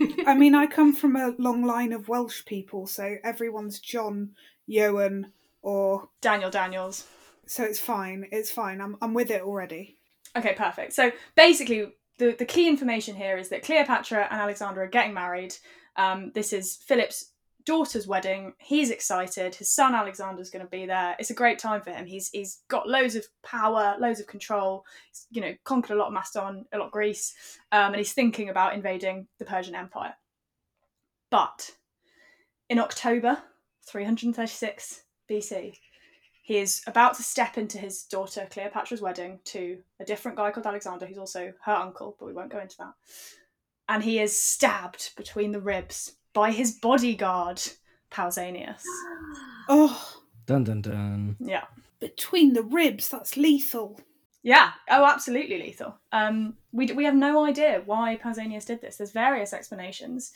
I 0.26 0.34
mean, 0.34 0.54
I 0.54 0.66
come 0.66 0.94
from 0.94 1.16
a 1.16 1.34
long 1.38 1.64
line 1.64 1.92
of 1.92 2.08
Welsh 2.08 2.44
people, 2.44 2.86
so 2.86 3.16
everyone's 3.22 3.78
John, 3.78 4.30
Johan, 4.66 5.32
or 5.60 6.08
Daniel 6.20 6.50
Daniels. 6.50 7.06
so 7.46 7.62
it's 7.64 7.78
fine. 7.78 8.26
It's 8.32 8.50
fine. 8.50 8.80
I'm 8.80 8.96
I'm 9.00 9.14
with 9.14 9.30
it 9.30 9.42
already. 9.42 9.98
Okay, 10.36 10.54
perfect. 10.54 10.92
So 10.92 11.12
basically, 11.36 11.92
the, 12.18 12.34
the 12.38 12.44
key 12.44 12.68
information 12.68 13.14
here 13.16 13.36
is 13.36 13.48
that 13.50 13.64
Cleopatra 13.64 14.28
and 14.30 14.40
Alexander 14.40 14.82
are 14.82 14.88
getting 14.88 15.14
married. 15.14 15.54
Um, 15.96 16.32
this 16.34 16.52
is 16.52 16.76
Philip's 16.76 17.32
daughter's 17.64 18.06
wedding. 18.06 18.54
He's 18.58 18.90
excited. 18.90 19.54
His 19.54 19.70
son 19.70 19.94
Alexander's 19.94 20.50
going 20.50 20.64
to 20.64 20.70
be 20.70 20.86
there. 20.86 21.14
It's 21.18 21.30
a 21.30 21.34
great 21.34 21.58
time 21.58 21.80
for 21.80 21.90
him. 21.90 22.06
He's 22.06 22.28
he's 22.30 22.62
got 22.68 22.88
loads 22.88 23.14
of 23.14 23.24
power, 23.42 23.96
loads 23.98 24.20
of 24.20 24.26
control. 24.26 24.84
He's, 25.08 25.26
you 25.30 25.40
know, 25.40 25.54
conquered 25.64 25.94
a 25.94 25.98
lot 25.98 26.08
of 26.08 26.14
Macedon, 26.14 26.64
a 26.72 26.78
lot 26.78 26.86
of 26.86 26.92
Greece, 26.92 27.34
um, 27.70 27.92
and 27.92 27.96
he's 27.96 28.12
thinking 28.12 28.48
about 28.48 28.74
invading 28.74 29.26
the 29.38 29.44
Persian 29.44 29.74
Empire. 29.74 30.14
But 31.30 31.70
in 32.68 32.78
October 32.78 33.38
336 33.86 35.02
BC, 35.30 35.74
he 36.44 36.58
is 36.58 36.82
about 36.86 37.14
to 37.14 37.22
step 37.22 37.56
into 37.56 37.78
his 37.78 38.02
daughter 38.02 38.46
Cleopatra's 38.50 39.00
wedding 39.00 39.38
to 39.44 39.78
a 40.00 40.04
different 40.04 40.36
guy 40.36 40.50
called 40.50 40.66
Alexander, 40.66 41.06
who's 41.06 41.16
also 41.18 41.52
her 41.64 41.72
uncle, 41.72 42.16
but 42.18 42.26
we 42.26 42.32
won't 42.32 42.50
go 42.52 42.58
into 42.58 42.76
that. 42.78 42.92
And 43.88 44.02
he 44.02 44.18
is 44.20 44.38
stabbed 44.38 45.14
between 45.16 45.52
the 45.52 45.60
ribs 45.60 46.16
by 46.32 46.50
his 46.50 46.72
bodyguard, 46.72 47.62
Pausanias. 48.10 48.82
Oh, 49.68 50.16
Dun 50.46 50.64
dun 50.64 50.82
dun. 50.82 51.36
Yeah. 51.38 51.64
between 52.00 52.52
the 52.52 52.64
ribs, 52.64 53.08
that's 53.08 53.36
lethal. 53.36 54.00
Yeah. 54.42 54.72
Oh, 54.90 55.04
absolutely 55.04 55.58
lethal. 55.58 55.96
Um, 56.10 56.54
we, 56.72 56.86
we 56.86 57.04
have 57.04 57.14
no 57.14 57.44
idea 57.46 57.80
why 57.86 58.16
Pausanias 58.22 58.66
did 58.66 58.80
this. 58.80 58.96
There's 58.96 59.12
various 59.12 59.52
explanations. 59.52 60.32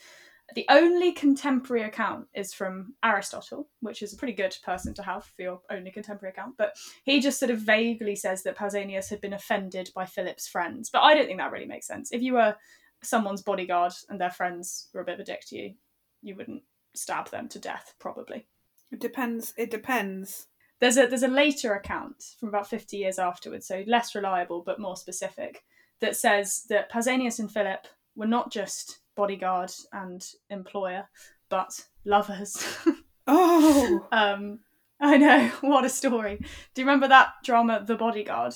The 0.55 0.67
only 0.69 1.13
contemporary 1.13 1.83
account 1.83 2.29
is 2.33 2.55
from 2.55 2.95
Aristotle, 3.05 3.69
which 3.81 4.01
is 4.01 4.13
a 4.13 4.17
pretty 4.17 4.33
good 4.33 4.57
person 4.65 4.95
to 4.95 5.03
have 5.03 5.25
for 5.25 5.43
your 5.43 5.61
only 5.71 5.91
contemporary 5.91 6.33
account. 6.33 6.55
But 6.57 6.77
he 7.05 7.21
just 7.21 7.41
sort 7.41 7.51
of 7.51 7.59
vaguely 7.59 8.15
says 8.15 8.45
that 8.45 8.57
Pausanias 8.57 9.11
had 9.11 9.21
been 9.21 9.33
offended 9.33 9.91
by 9.95 10.07
Philip's 10.07 10.47
friends. 10.47 10.89
But 10.89 11.03
I 11.03 11.15
don't 11.15 11.27
think 11.27 11.39
that 11.39 11.51
really 11.51 11.67
makes 11.67 11.87
sense. 11.87 12.13
If 12.13 12.23
you 12.23 12.35
were 12.35 12.55
someone's 13.03 13.43
bodyguard 13.43 13.93
and 14.09 14.21
their 14.21 14.31
friends 14.31 14.89
were 14.95 15.01
a 15.01 15.05
bit 15.05 15.15
of 15.15 15.21
a 15.21 15.25
dick 15.25 15.43
to 15.49 15.57
you, 15.57 15.75
you 16.23 16.37
wouldn't 16.37 16.63
stab 16.95 17.29
them 17.31 17.49
to 17.49 17.59
death, 17.59 17.95
probably. 17.99 18.47
It 18.93 19.01
depends. 19.01 19.53
It 19.59 19.71
depends. 19.71 20.47
There's 20.81 20.97
a 20.97 21.07
there's 21.07 21.23
a 21.23 21.29
later 21.29 21.75
account 21.75 22.23
from 22.39 22.51
about 22.51 22.69
50 22.69 22.97
years 22.97 23.19
afterwards, 23.19 23.67
so 23.67 23.83
less 23.87 24.15
reliable 24.15 24.63
but 24.65 24.79
more 24.79 24.97
specific, 24.97 25.65
that 26.01 26.17
says 26.17 26.65
that 26.69 26.91
Pausanias 26.91 27.39
and 27.39 27.51
Philip 27.51 27.87
were 28.15 28.27
not 28.27 28.53
just 28.53 29.01
bodyguard 29.17 29.73
and 29.93 30.25
employer, 30.51 31.09
but 31.49 31.85
lovers. 32.05 32.65
Oh, 33.29 34.07
um, 34.13 34.61
I 35.01 35.17
know, 35.17 35.49
what 35.61 35.85
a 35.85 35.89
story. 35.89 36.37
Do 36.75 36.81
you 36.81 36.87
remember 36.87 37.09
that 37.09 37.31
drama, 37.43 37.83
The 37.85 37.97
Bodyguard? 37.97 38.55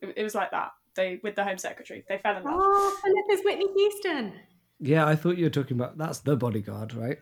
It, 0.00 0.14
it 0.16 0.24
was 0.24 0.34
like 0.34 0.50
that. 0.50 0.72
They 0.96 1.20
with 1.22 1.36
the 1.36 1.44
Home 1.44 1.58
Secretary, 1.58 2.04
they 2.08 2.18
fell 2.18 2.36
in 2.36 2.42
love. 2.42 2.54
Oh, 2.58 2.98
Philip 3.04 3.38
is 3.38 3.44
Whitney 3.44 3.72
Houston. 3.72 4.32
Yeah, 4.80 5.06
I 5.06 5.14
thought 5.14 5.38
you 5.38 5.44
were 5.44 5.50
talking 5.50 5.76
about 5.76 5.96
that's 5.96 6.18
the 6.18 6.34
bodyguard, 6.34 6.94
right? 6.94 7.18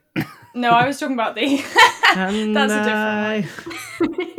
No, 0.55 0.71
I 0.71 0.87
was 0.87 0.99
talking 0.99 1.15
about 1.15 1.35
the. 1.35 1.57
That's 2.15 2.73
a 2.73 3.45
different 4.01 4.17
one. 4.17 4.36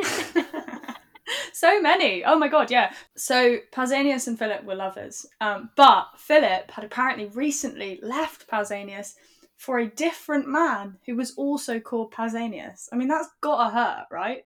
So 1.57 1.81
many. 1.81 2.23
Oh 2.23 2.37
my 2.37 2.47
god, 2.47 2.71
yeah. 2.71 2.93
So 3.15 3.57
Pausanias 3.71 4.27
and 4.27 4.37
Philip 4.37 4.63
were 4.63 4.75
lovers. 4.75 5.25
Um, 5.41 5.69
but 5.75 6.07
Philip 6.17 6.71
had 6.71 6.83
apparently 6.83 7.25
recently 7.27 7.99
left 8.01 8.47
Pausanias 8.47 9.15
for 9.55 9.79
a 9.79 9.89
different 9.89 10.47
man 10.47 10.97
who 11.05 11.15
was 11.15 11.33
also 11.35 11.79
called 11.79 12.13
Pausanias. 12.13 12.87
I 12.91 12.95
mean, 12.95 13.07
that's 13.07 13.29
gotta 13.41 13.71
hurt, 13.73 14.05
right? 14.11 14.43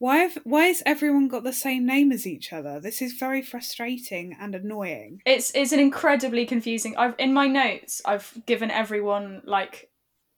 why 0.00 0.16
have 0.16 0.38
why 0.44 0.64
has 0.64 0.82
everyone 0.86 1.28
got 1.28 1.44
the 1.44 1.52
same 1.52 1.84
name 1.84 2.10
as 2.10 2.26
each 2.26 2.54
other? 2.54 2.80
This 2.80 3.02
is 3.02 3.12
very 3.12 3.42
frustrating 3.42 4.34
and 4.40 4.54
annoying. 4.54 5.20
It's 5.26 5.52
it's 5.54 5.72
an 5.72 5.78
incredibly 5.78 6.46
confusing. 6.46 6.96
I've 6.96 7.14
in 7.18 7.34
my 7.34 7.46
notes 7.46 8.00
I've 8.06 8.32
given 8.46 8.70
everyone 8.70 9.42
like 9.44 9.90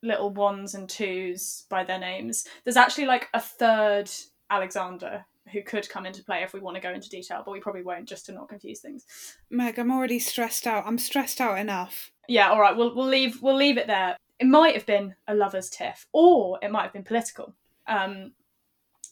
little 0.02 0.30
ones 0.30 0.74
and 0.74 0.88
twos 0.88 1.64
by 1.70 1.84
their 1.84 2.00
names. 2.00 2.44
There's 2.64 2.76
actually 2.76 3.06
like 3.06 3.28
a 3.32 3.40
third 3.40 4.10
Alexander 4.50 5.24
who 5.52 5.62
could 5.62 5.88
come 5.88 6.06
into 6.06 6.24
play 6.24 6.42
if 6.42 6.52
we 6.52 6.60
want 6.60 6.76
to 6.76 6.80
go 6.80 6.92
into 6.92 7.08
detail, 7.08 7.42
but 7.44 7.52
we 7.52 7.60
probably 7.60 7.82
won't 7.82 8.08
just 8.08 8.26
to 8.26 8.32
not 8.32 8.48
confuse 8.48 8.80
things. 8.80 9.04
Meg, 9.50 9.78
I'm 9.78 9.92
already 9.92 10.18
stressed 10.18 10.66
out. 10.66 10.84
I'm 10.86 10.98
stressed 10.98 11.40
out 11.40 11.58
enough. 11.58 12.10
Yeah, 12.28 12.50
all 12.50 12.60
right, 12.60 12.76
we'll 12.76 12.94
we'll 12.94 13.06
leave 13.06 13.42
we'll 13.42 13.56
leave 13.56 13.78
it 13.78 13.86
there. 13.86 14.16
It 14.38 14.46
might 14.46 14.74
have 14.74 14.86
been 14.86 15.14
a 15.28 15.34
lovers' 15.34 15.70
tiff, 15.70 16.06
or 16.12 16.58
it 16.62 16.70
might 16.70 16.82
have 16.82 16.92
been 16.92 17.04
political. 17.04 17.54
Um, 17.86 18.32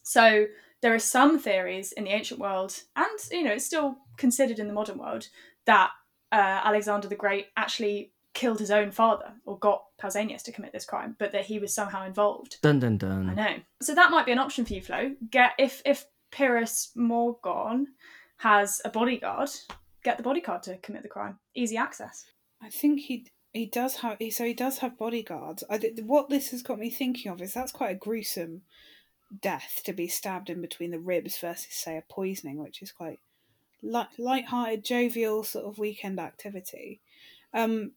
so 0.02 0.46
there 0.80 0.94
are 0.94 0.98
some 0.98 1.38
theories 1.38 1.92
in 1.92 2.04
the 2.04 2.10
ancient 2.10 2.40
world, 2.40 2.80
and 2.96 3.18
you 3.30 3.42
know 3.42 3.52
it's 3.52 3.66
still 3.66 3.96
considered 4.16 4.58
in 4.58 4.68
the 4.68 4.74
modern 4.74 4.98
world 4.98 5.28
that 5.66 5.90
uh, 6.32 6.60
Alexander 6.64 7.08
the 7.08 7.16
Great 7.16 7.46
actually 7.56 8.12
killed 8.32 8.60
his 8.60 8.70
own 8.70 8.90
father 8.90 9.32
or 9.44 9.58
got 9.58 9.84
Pausanias 10.00 10.42
to 10.42 10.52
commit 10.52 10.72
this 10.72 10.84
crime, 10.84 11.16
but 11.18 11.32
that 11.32 11.44
he 11.44 11.58
was 11.58 11.74
somehow 11.74 12.06
involved. 12.06 12.56
Dun 12.62 12.78
dun 12.78 12.96
dun. 12.96 13.28
I 13.30 13.34
know. 13.34 13.56
So 13.82 13.94
that 13.94 14.10
might 14.10 14.26
be 14.26 14.32
an 14.32 14.38
option 14.38 14.64
for 14.64 14.72
you, 14.72 14.82
Flo. 14.82 15.14
Get 15.30 15.52
if 15.58 15.82
if 15.84 16.06
Pyrrhus 16.30 16.92
Morgon 16.94 17.88
has 18.38 18.80
a 18.84 18.90
bodyguard, 18.90 19.50
get 20.02 20.16
the 20.16 20.22
bodyguard 20.22 20.62
to 20.64 20.78
commit 20.78 21.02
the 21.02 21.08
crime. 21.08 21.38
Easy 21.54 21.76
access. 21.76 22.24
I 22.62 22.68
think 22.68 23.00
he 23.00 23.26
he 23.52 23.66
does 23.66 23.96
have 23.96 24.16
he, 24.18 24.30
so 24.30 24.44
he 24.44 24.54
does 24.54 24.78
have 24.78 24.98
bodyguards. 24.98 25.64
I, 25.68 25.78
what 26.02 26.28
this 26.28 26.50
has 26.50 26.62
got 26.62 26.78
me 26.78 26.90
thinking 26.90 27.30
of 27.30 27.42
is 27.42 27.54
that's 27.54 27.72
quite 27.72 27.90
a 27.90 27.98
gruesome 27.98 28.62
death 29.42 29.82
to 29.84 29.92
be 29.92 30.08
stabbed 30.08 30.50
in 30.50 30.60
between 30.60 30.90
the 30.90 30.98
ribs 30.98 31.38
versus 31.38 31.68
say 31.70 31.96
a 31.96 32.02
poisoning, 32.02 32.58
which 32.58 32.82
is 32.82 32.92
quite 32.92 33.20
light 33.82 34.08
light-hearted, 34.18 34.84
jovial 34.84 35.42
sort 35.42 35.64
of 35.64 35.78
weekend 35.78 36.20
activity. 36.20 37.00
Um, 37.52 37.92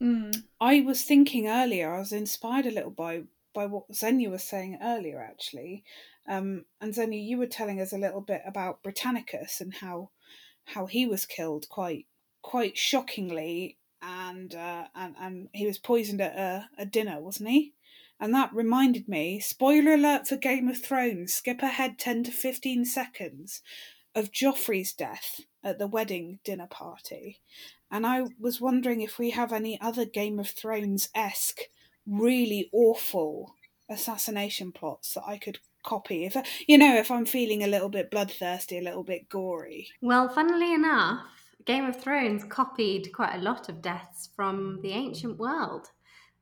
Mm. 0.00 0.44
I 0.60 0.80
was 0.80 1.02
thinking 1.02 1.46
earlier, 1.46 1.94
I 1.94 1.98
was 1.98 2.12
inspired 2.12 2.66
a 2.66 2.70
little 2.70 2.90
by 2.90 3.24
by 3.52 3.66
what 3.66 3.92
Xenia 3.94 4.30
was 4.30 4.44
saying 4.44 4.78
earlier, 4.80 5.20
actually. 5.20 5.84
Um, 6.28 6.64
and 6.80 6.94
Xenia, 6.94 7.20
you 7.20 7.38
were 7.38 7.46
telling 7.46 7.80
us 7.80 7.92
a 7.92 7.98
little 7.98 8.20
bit 8.20 8.42
about 8.46 8.82
Britannicus 8.82 9.60
and 9.60 9.74
how 9.74 10.10
how 10.64 10.86
he 10.86 11.06
was 11.06 11.26
killed 11.26 11.68
quite 11.68 12.06
quite 12.42 12.76
shockingly, 12.76 13.78
and 14.00 14.54
uh, 14.54 14.84
and 14.94 15.14
and 15.18 15.48
he 15.52 15.66
was 15.66 15.78
poisoned 15.78 16.20
at 16.20 16.36
a, 16.36 16.68
a 16.78 16.86
dinner, 16.86 17.20
wasn't 17.20 17.50
he? 17.50 17.74
And 18.20 18.34
that 18.34 18.54
reminded 18.54 19.08
me. 19.08 19.40
Spoiler 19.40 19.94
alert 19.94 20.28
for 20.28 20.36
Game 20.36 20.68
of 20.68 20.82
Thrones. 20.82 21.34
Skip 21.34 21.62
ahead 21.62 21.98
ten 21.98 22.22
to 22.24 22.30
fifteen 22.30 22.84
seconds 22.84 23.62
of 24.14 24.30
Joffrey's 24.30 24.92
death 24.92 25.40
at 25.64 25.78
the 25.78 25.86
wedding 25.86 26.38
dinner 26.44 26.66
party. 26.66 27.40
And 27.90 28.06
I 28.06 28.24
was 28.38 28.60
wondering 28.60 29.00
if 29.00 29.18
we 29.18 29.30
have 29.30 29.52
any 29.52 29.80
other 29.80 30.04
Game 30.04 30.38
of 30.38 30.50
Thrones 30.50 31.08
esque, 31.14 31.62
really 32.06 32.68
awful 32.72 33.54
assassination 33.88 34.70
plots 34.70 35.14
that 35.14 35.24
I 35.26 35.38
could 35.38 35.58
copy. 35.82 36.24
If 36.24 36.36
I, 36.36 36.44
you 36.66 36.78
know, 36.78 36.96
if 36.96 37.10
I'm 37.10 37.26
feeling 37.26 37.62
a 37.62 37.68
little 37.68 37.88
bit 37.88 38.10
bloodthirsty, 38.10 38.78
a 38.78 38.82
little 38.82 39.04
bit 39.04 39.28
gory. 39.28 39.88
Well, 40.00 40.28
funnily 40.28 40.72
enough, 40.74 41.26
Game 41.64 41.84
of 41.84 42.00
Thrones 42.00 42.44
copied 42.44 43.12
quite 43.12 43.34
a 43.34 43.42
lot 43.42 43.68
of 43.68 43.82
deaths 43.82 44.30
from 44.34 44.80
the 44.82 44.92
ancient 44.92 45.38
world. 45.38 45.88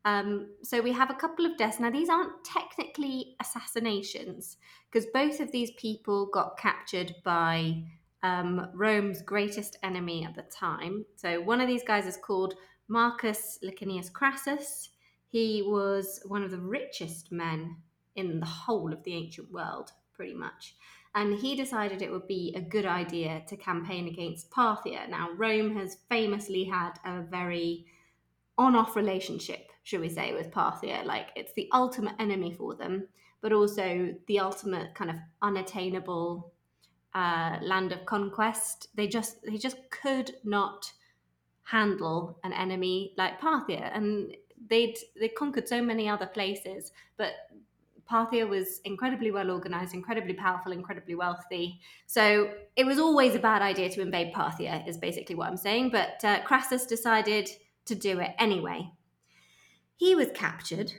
Um, 0.04 0.49
so 0.62 0.80
we 0.80 0.92
have 0.92 1.11
a 1.11 1.14
couple 1.14 1.45
of 1.45 1.57
deaths. 1.57 1.80
Now, 1.80 1.90
these 1.90 2.09
aren't 2.09 2.45
technically 2.45 3.37
assassinations 3.40 4.57
because 4.90 5.09
both 5.12 5.40
of 5.40 5.52
these 5.52 5.73
people 5.73 6.30
got 6.33 6.57
captured 6.57 7.14
by 7.25 7.83
um, 8.23 8.68
Rome's 8.75 9.23
greatest 9.23 9.76
enemy 9.83 10.25
at 10.25 10.35
the 10.35 10.42
time. 10.42 11.04
So 11.16 11.40
one 11.40 11.61
of 11.61 11.68
these 11.68 11.85
guys 11.85 12.07
is 12.07 12.16
called 12.16 12.54
Marcus 12.88 13.59
Licinius 13.62 14.11
Crassus. 14.11 14.90
He 15.28 15.62
was 15.62 16.21
one 16.26 16.42
of 16.42 16.50
the 16.50 16.61
richest 16.61 17.30
men 17.30 17.76
in 18.18 18.40
the 18.40 18.46
whole 18.46 18.92
of 18.92 19.02
the 19.04 19.14
ancient 19.14 19.50
world, 19.52 19.92
pretty 20.12 20.34
much. 20.34 20.75
And 21.14 21.38
he 21.38 21.56
decided 21.56 22.02
it 22.02 22.10
would 22.10 22.26
be 22.26 22.52
a 22.54 22.60
good 22.60 22.84
idea 22.84 23.42
to 23.48 23.56
campaign 23.56 24.08
against 24.08 24.50
Parthia. 24.50 25.08
Now, 25.08 25.30
Rome 25.37 25.75
has 25.76 25.98
famously 26.08 26.64
had 26.64 26.92
a 27.04 27.22
very 27.22 27.87
on 28.58 28.75
off 28.75 28.96
relationship, 28.96 29.70
should 29.84 30.00
we 30.00 30.08
say, 30.08 30.34
with 30.34 30.50
Parthia. 30.50 31.04
Like, 31.04 31.28
it's 31.37 31.52
the 31.54 31.68
ultimate 31.72 32.14
enemy 32.18 32.52
for 32.52 32.75
them, 32.75 33.08
but 33.40 33.52
also 33.52 34.14
the 34.26 34.40
ultimate 34.40 34.94
kind 34.94 35.10
of 35.10 35.16
unattainable 35.40 36.52
uh, 37.14 37.58
land 37.62 37.92
of 37.92 38.04
conquest. 38.04 38.88
They 38.94 39.06
just 39.08 39.42
they 39.42 39.56
just 39.56 39.78
could 39.90 40.32
not 40.44 40.92
handle 41.62 42.38
an 42.44 42.52
enemy 42.52 43.14
like 43.16 43.40
Parthia, 43.40 43.90
and 43.94 44.37
they'd 44.68 44.96
they 45.18 45.28
conquered 45.28 45.68
so 45.68 45.80
many 45.82 46.08
other 46.08 46.26
places, 46.26 46.92
but 47.16 47.32
Parthia 48.10 48.48
was 48.48 48.80
incredibly 48.84 49.30
well 49.30 49.50
organized, 49.50 49.94
incredibly 49.94 50.34
powerful, 50.34 50.72
incredibly 50.72 51.14
wealthy. 51.14 51.80
So 52.06 52.50
it 52.76 52.86
was 52.86 52.98
always 52.98 53.34
a 53.34 53.38
bad 53.38 53.62
idea 53.62 53.90
to 53.90 54.00
invade 54.00 54.32
Parthia, 54.32 54.86
is 54.88 54.96
basically 54.96 55.34
what 55.34 55.48
I'm 55.48 55.56
saying. 55.56 55.90
But 55.90 56.24
uh, 56.24 56.40
Crassus 56.42 56.86
decided 56.86 57.50
to 57.86 57.94
do 57.94 58.18
it 58.20 58.30
anyway. 58.38 58.90
He 59.96 60.14
was 60.14 60.28
captured, 60.34 60.92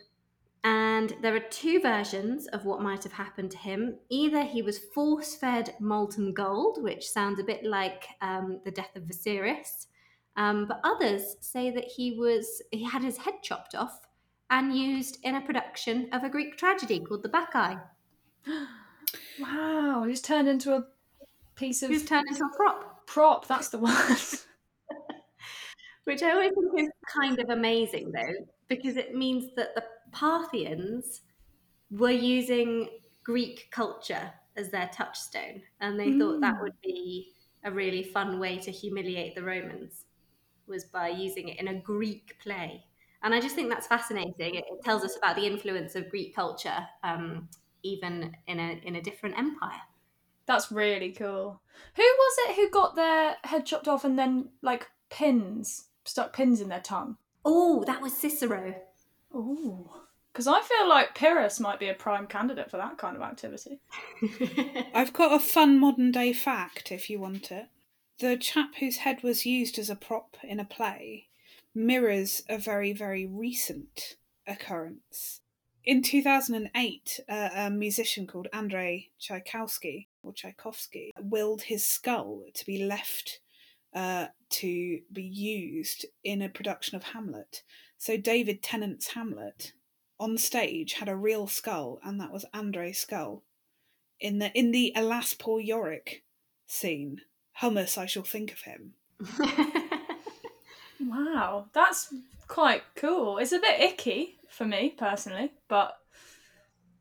and 0.64 1.16
there 1.22 1.36
are 1.36 1.40
two 1.40 1.80
versions 1.80 2.48
of 2.48 2.66
what 2.66 2.82
might 2.82 3.04
have 3.04 3.14
happened 3.14 3.52
to 3.52 3.58
him. 3.58 3.96
Either 4.10 4.44
he 4.44 4.62
was 4.62 4.78
force 4.78 5.36
fed 5.36 5.74
molten 5.80 6.34
gold, 6.34 6.84
which 6.84 7.10
sounds 7.10 7.40
a 7.40 7.44
bit 7.44 7.64
like 7.64 8.08
um, 8.22 8.60
the 8.66 8.72
death 8.72 8.96
of 8.96 9.04
Viserys, 9.04 9.88
um, 10.36 10.68
but 10.68 10.82
others 10.84 11.38
say 11.40 11.72
that 11.72 11.86
he 11.86 12.12
was 12.12 12.62
he 12.72 12.84
had 12.84 13.04
his 13.04 13.18
head 13.18 13.36
chopped 13.42 13.74
off 13.74 14.09
and 14.50 14.76
used 14.76 15.20
in 15.24 15.36
a 15.36 15.42
production 15.42 16.10
of 16.12 16.24
a 16.24 16.30
Greek 16.30 16.58
tragedy 16.58 17.00
called 17.00 17.24
The 17.24 17.30
Bacchae. 17.30 17.80
wow, 19.40 20.04
he's 20.08 20.22
turned 20.22 20.48
into 20.48 20.76
a 20.76 20.86
piece 21.56 21.84
of 21.84 21.90
turned 22.08 22.28
into 22.28 22.44
a 22.44 22.56
prop. 22.56 23.06
prop. 23.06 23.48
That's 23.48 23.70
the 23.70 23.80
word. 23.80 23.94
Which 26.06 26.24
I 26.24 26.32
always 26.32 26.52
think 26.52 26.80
is 26.80 26.90
kind 27.22 27.40
of 27.40 27.50
amazing, 27.50 28.12
though, 28.12 28.48
because 28.68 28.98
it 28.98 29.16
means 29.16 29.52
that 29.56 29.76
the 29.76 29.84
Parthians 30.12 31.22
were 31.92 32.10
using 32.10 32.90
Greek 33.24 33.68
culture 33.72 34.32
as 34.56 34.70
their 34.70 34.90
touchstone, 34.92 35.62
and 35.82 36.00
they 36.00 36.18
thought 36.18 36.42
that 36.42 36.56
mm. 36.56 36.64
would 36.64 36.82
be 36.82 37.32
a 37.64 37.72
really 37.72 38.04
fun 38.04 38.40
way 38.40 38.58
to 38.58 38.72
humiliate 38.72 39.36
the 39.36 39.44
Romans, 39.44 40.06
was 40.68 40.86
by 40.86 41.10
using 41.10 41.50
it 41.50 41.60
in 41.60 41.68
a 41.68 41.76
Greek 41.76 42.38
play. 42.42 42.84
And 43.24 43.34
I 43.34 43.42
just 43.42 43.56
think 43.56 43.70
that's 43.70 43.88
fascinating. 43.88 44.56
It, 44.56 44.66
it 44.70 44.84
tells 44.84 45.04
us 45.04 45.18
about 45.18 45.36
the 45.36 45.46
influence 45.46 45.96
of 45.96 46.10
Greek 46.10 46.36
culture, 46.36 46.88
um, 47.04 47.50
even 47.84 48.36
in 48.48 48.60
a 48.60 48.82
in 48.84 48.96
a 48.96 49.02
different 49.02 49.38
empire. 49.38 49.82
That's 50.46 50.72
really 50.72 51.12
cool. 51.12 51.62
Who 51.96 52.02
was 52.02 52.38
it 52.40 52.56
who 52.56 52.70
got 52.70 52.96
their 52.96 53.36
head 53.44 53.66
chopped 53.66 53.88
off 53.88 54.04
and 54.04 54.18
then 54.18 54.50
like 54.62 54.88
pins 55.10 55.86
stuck 56.06 56.34
pins 56.34 56.62
in 56.62 56.70
their 56.70 56.80
tongue? 56.80 57.18
Oh, 57.46 57.84
that 57.86 58.02
was 58.02 58.16
Cicero. 58.16 58.76
Oh, 59.34 60.02
because 60.32 60.48
I 60.48 60.62
feel 60.62 60.88
like 60.88 61.16
Pyrrhus 61.16 61.60
might 61.60 61.80
be 61.80 61.90
a 61.90 61.94
prime 61.94 62.26
candidate 62.26 62.72
for 62.72 62.78
that 62.78 62.98
kind 62.98 63.16
of 63.16 63.22
activity. 63.22 63.80
I've 64.94 65.14
got 65.14 65.34
a 65.34 65.40
fun 65.40 65.80
modern 65.80 66.12
day 66.12 66.34
fact 66.34 66.92
if 66.92 67.10
you 67.10 67.20
want 67.20 67.52
it. 67.52 67.68
The 68.20 68.38
chap 68.38 68.76
whose 68.80 68.98
head 68.98 69.24
was 69.24 69.46
used 69.46 69.78
as 69.80 69.90
a 69.90 69.96
prop 69.96 70.38
in 70.44 70.60
a 70.60 70.66
play 70.66 71.29
mirrors 71.74 72.44
a 72.50 72.58
very, 72.58 72.94
very 72.94 73.26
recent 73.26 74.16
occurrence. 74.48 75.42
In 75.86 76.02
2008, 76.02 77.20
uh, 77.28 77.50
a 77.56 77.70
musician 77.70 78.28
called 78.28 78.48
Andrei 78.54 79.10
Tchaikovsky, 79.20 80.10
or 80.22 80.34
Tchaikovsky, 80.34 81.12
willed 81.20 81.64
his 81.64 81.86
skull 81.86 82.44
to 82.54 82.66
be 82.66 82.84
left 82.84 83.40
uh, 83.94 84.28
to 84.50 85.00
be 85.12 85.24
used 85.24 86.06
in 86.24 86.42
a 86.42 86.50
production 86.50 86.96
of 86.96 87.04
Hamlet. 87.04 87.64
So 87.98 88.18
David 88.18 88.62
Tennant's 88.62 89.08
Hamlet 89.10 89.74
on 90.20 90.38
stage 90.38 90.94
had 90.94 91.10
a 91.10 91.16
real 91.16 91.48
skull, 91.48 92.00
and 92.04 92.20
that 92.20 92.32
was 92.32 92.46
Andrei's 92.54 93.00
skull. 93.00 93.44
In 94.20 94.40
the 94.40 94.52
in 94.58 94.72
the 94.72 94.92
Alas 94.96 95.34
Poor 95.34 95.60
Yorick 95.60 96.24
scene, 96.68 97.22
hummus, 97.62 97.98
I 97.98 98.06
shall 98.06 98.24
think 98.24 98.52
of 98.52 98.62
him. 98.62 98.94
Wow, 101.02 101.68
that's 101.74 102.14
quite 102.48 102.84
cool. 102.96 103.38
It's 103.38 103.52
a 103.52 103.60
bit 103.60 103.80
icky 103.80 104.38
for 104.50 104.66
me 104.66 104.96
personally, 104.98 105.54
but 105.68 105.98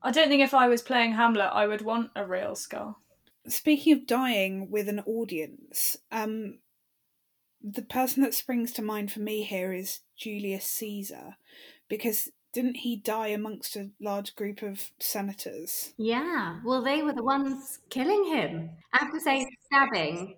I 0.02 0.10
don't 0.10 0.28
think 0.28 0.42
if 0.42 0.54
I 0.54 0.68
was 0.68 0.82
playing 0.82 1.12
Hamlet, 1.12 1.50
I 1.52 1.66
would 1.66 1.82
want 1.82 2.10
a 2.14 2.24
real 2.24 2.54
skull. 2.54 2.98
Speaking 3.46 3.92
of 3.94 4.06
dying 4.06 4.70
with 4.70 4.88
an 4.88 5.00
audience, 5.00 5.96
um, 6.12 6.58
the 7.62 7.82
person 7.82 8.22
that 8.22 8.34
springs 8.34 8.72
to 8.72 8.82
mind 8.82 9.10
for 9.10 9.20
me 9.20 9.42
here 9.42 9.72
is 9.72 10.00
Julius 10.16 10.64
Caesar, 10.66 11.36
because 11.88 12.30
didn't 12.52 12.76
he 12.76 12.96
die 12.96 13.28
amongst 13.28 13.76
a 13.76 13.90
large 14.00 14.36
group 14.36 14.62
of 14.62 14.90
senators? 15.00 15.92
Yeah, 15.96 16.60
well, 16.64 16.82
they 16.82 17.02
were 17.02 17.12
the 17.12 17.24
ones 17.24 17.80
killing 17.90 18.24
him. 18.26 18.70
I 18.92 18.98
have 18.98 19.12
to 19.12 19.20
say, 19.20 19.46
stabbing 19.66 20.36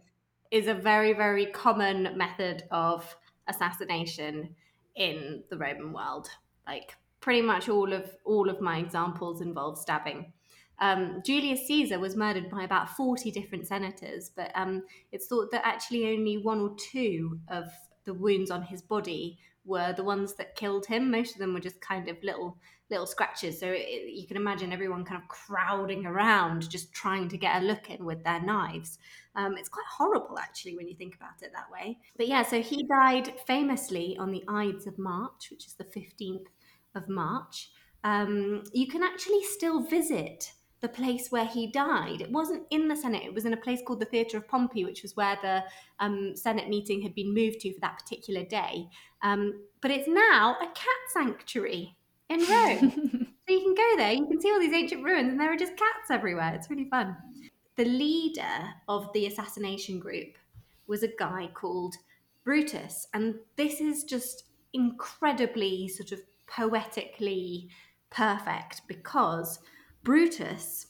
is 0.50 0.66
a 0.66 0.74
very, 0.74 1.12
very 1.12 1.46
common 1.46 2.16
method 2.16 2.64
of 2.70 3.16
assassination 3.50 4.54
in 4.96 5.42
the 5.50 5.58
Roman 5.58 5.92
world. 5.92 6.28
Like 6.66 6.94
pretty 7.20 7.42
much 7.42 7.68
all 7.68 7.92
of 7.92 8.10
all 8.24 8.48
of 8.48 8.60
my 8.60 8.78
examples 8.78 9.40
involve 9.40 9.78
stabbing. 9.78 10.32
Um, 10.78 11.20
Julius 11.24 11.66
Caesar 11.66 11.98
was 11.98 12.16
murdered 12.16 12.48
by 12.48 12.62
about 12.62 12.88
40 12.88 13.30
different 13.30 13.66
senators, 13.66 14.30
but 14.34 14.50
um, 14.54 14.84
it's 15.12 15.26
thought 15.26 15.50
that 15.50 15.66
actually 15.66 16.06
only 16.06 16.38
one 16.38 16.60
or 16.60 16.74
two 16.92 17.38
of 17.48 17.70
the 18.04 18.14
wounds 18.14 18.50
on 18.50 18.62
his 18.62 18.80
body 18.80 19.38
were 19.66 19.92
the 19.92 20.04
ones 20.04 20.34
that 20.36 20.56
killed 20.56 20.86
him. 20.86 21.10
Most 21.10 21.34
of 21.34 21.38
them 21.38 21.52
were 21.52 21.60
just 21.60 21.82
kind 21.82 22.08
of 22.08 22.16
little 22.22 22.56
little 22.90 23.06
scratches. 23.06 23.58
So 23.58 23.66
it, 23.68 24.12
you 24.12 24.26
can 24.26 24.36
imagine 24.36 24.72
everyone 24.72 25.04
kind 25.04 25.20
of 25.20 25.28
crowding 25.28 26.06
around, 26.06 26.68
just 26.68 26.92
trying 26.92 27.28
to 27.28 27.38
get 27.38 27.62
a 27.62 27.64
look 27.64 27.90
in 27.90 28.04
with 28.04 28.22
their 28.24 28.40
knives. 28.42 28.98
Um, 29.36 29.56
it's 29.56 29.68
quite 29.68 29.86
horrible, 29.88 30.38
actually, 30.38 30.76
when 30.76 30.88
you 30.88 30.94
think 30.94 31.14
about 31.14 31.42
it 31.42 31.52
that 31.52 31.70
way. 31.70 31.98
But 32.16 32.28
yeah, 32.28 32.42
so 32.42 32.60
he 32.60 32.86
died 32.86 33.32
famously 33.46 34.16
on 34.18 34.30
the 34.30 34.44
Ides 34.48 34.86
of 34.86 34.98
March, 34.98 35.48
which 35.50 35.66
is 35.66 35.74
the 35.74 35.84
15th 35.84 36.46
of 36.94 37.08
March. 37.08 37.70
Um, 38.02 38.64
you 38.72 38.88
can 38.88 39.02
actually 39.02 39.44
still 39.44 39.82
visit 39.82 40.52
the 40.80 40.88
place 40.88 41.30
where 41.30 41.44
he 41.44 41.70
died. 41.70 42.22
It 42.22 42.30
wasn't 42.30 42.66
in 42.70 42.88
the 42.88 42.96
Senate, 42.96 43.22
it 43.24 43.34
was 43.34 43.44
in 43.44 43.52
a 43.52 43.58
place 43.58 43.80
called 43.86 44.00
the 44.00 44.06
Theatre 44.06 44.38
of 44.38 44.48
Pompey, 44.48 44.84
which 44.84 45.02
was 45.02 45.14
where 45.14 45.38
the 45.42 45.62
um, 45.98 46.34
Senate 46.34 46.68
meeting 46.68 47.02
had 47.02 47.14
been 47.14 47.34
moved 47.34 47.60
to 47.60 47.72
for 47.74 47.80
that 47.80 47.98
particular 47.98 48.44
day. 48.44 48.88
Um, 49.22 49.62
but 49.82 49.90
it's 49.90 50.08
now 50.08 50.56
a 50.60 50.66
cat 50.66 51.00
sanctuary 51.12 51.96
in 52.30 52.40
Rome. 52.40 53.26
so 53.46 53.54
you 53.54 53.60
can 53.60 53.74
go 53.74 53.96
there, 53.96 54.12
you 54.12 54.26
can 54.26 54.40
see 54.40 54.50
all 54.50 54.60
these 54.60 54.72
ancient 54.72 55.04
ruins, 55.04 55.30
and 55.30 55.40
there 55.40 55.52
are 55.52 55.56
just 55.56 55.76
cats 55.76 56.10
everywhere. 56.10 56.54
It's 56.54 56.70
really 56.70 56.88
fun. 56.88 57.16
The 57.76 57.84
leader 57.84 58.74
of 58.88 59.12
the 59.12 59.26
assassination 59.26 59.98
group 59.98 60.38
was 60.86 61.02
a 61.02 61.12
guy 61.18 61.50
called 61.52 61.96
Brutus, 62.44 63.06
and 63.12 63.34
this 63.56 63.80
is 63.80 64.04
just 64.04 64.44
incredibly 64.72 65.88
sort 65.88 66.12
of 66.12 66.20
poetically 66.46 67.68
perfect 68.10 68.82
because 68.86 69.58
Brutus 70.02 70.86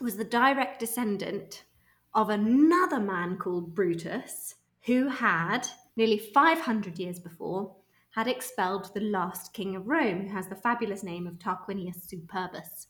was 0.00 0.16
the 0.16 0.24
direct 0.24 0.80
descendant 0.80 1.64
of 2.14 2.30
another 2.30 3.00
man 3.00 3.36
called 3.36 3.74
Brutus 3.74 4.54
who 4.86 5.08
had 5.08 5.66
nearly 5.96 6.18
500 6.18 6.98
years 6.98 7.18
before 7.18 7.74
had 8.14 8.28
expelled 8.28 8.92
the 8.94 9.00
last 9.00 9.52
king 9.52 9.74
of 9.74 9.88
Rome, 9.88 10.28
who 10.28 10.34
has 10.34 10.46
the 10.46 10.54
fabulous 10.54 11.02
name 11.02 11.26
of 11.26 11.38
Tarquinius 11.38 12.06
Superbus. 12.06 12.86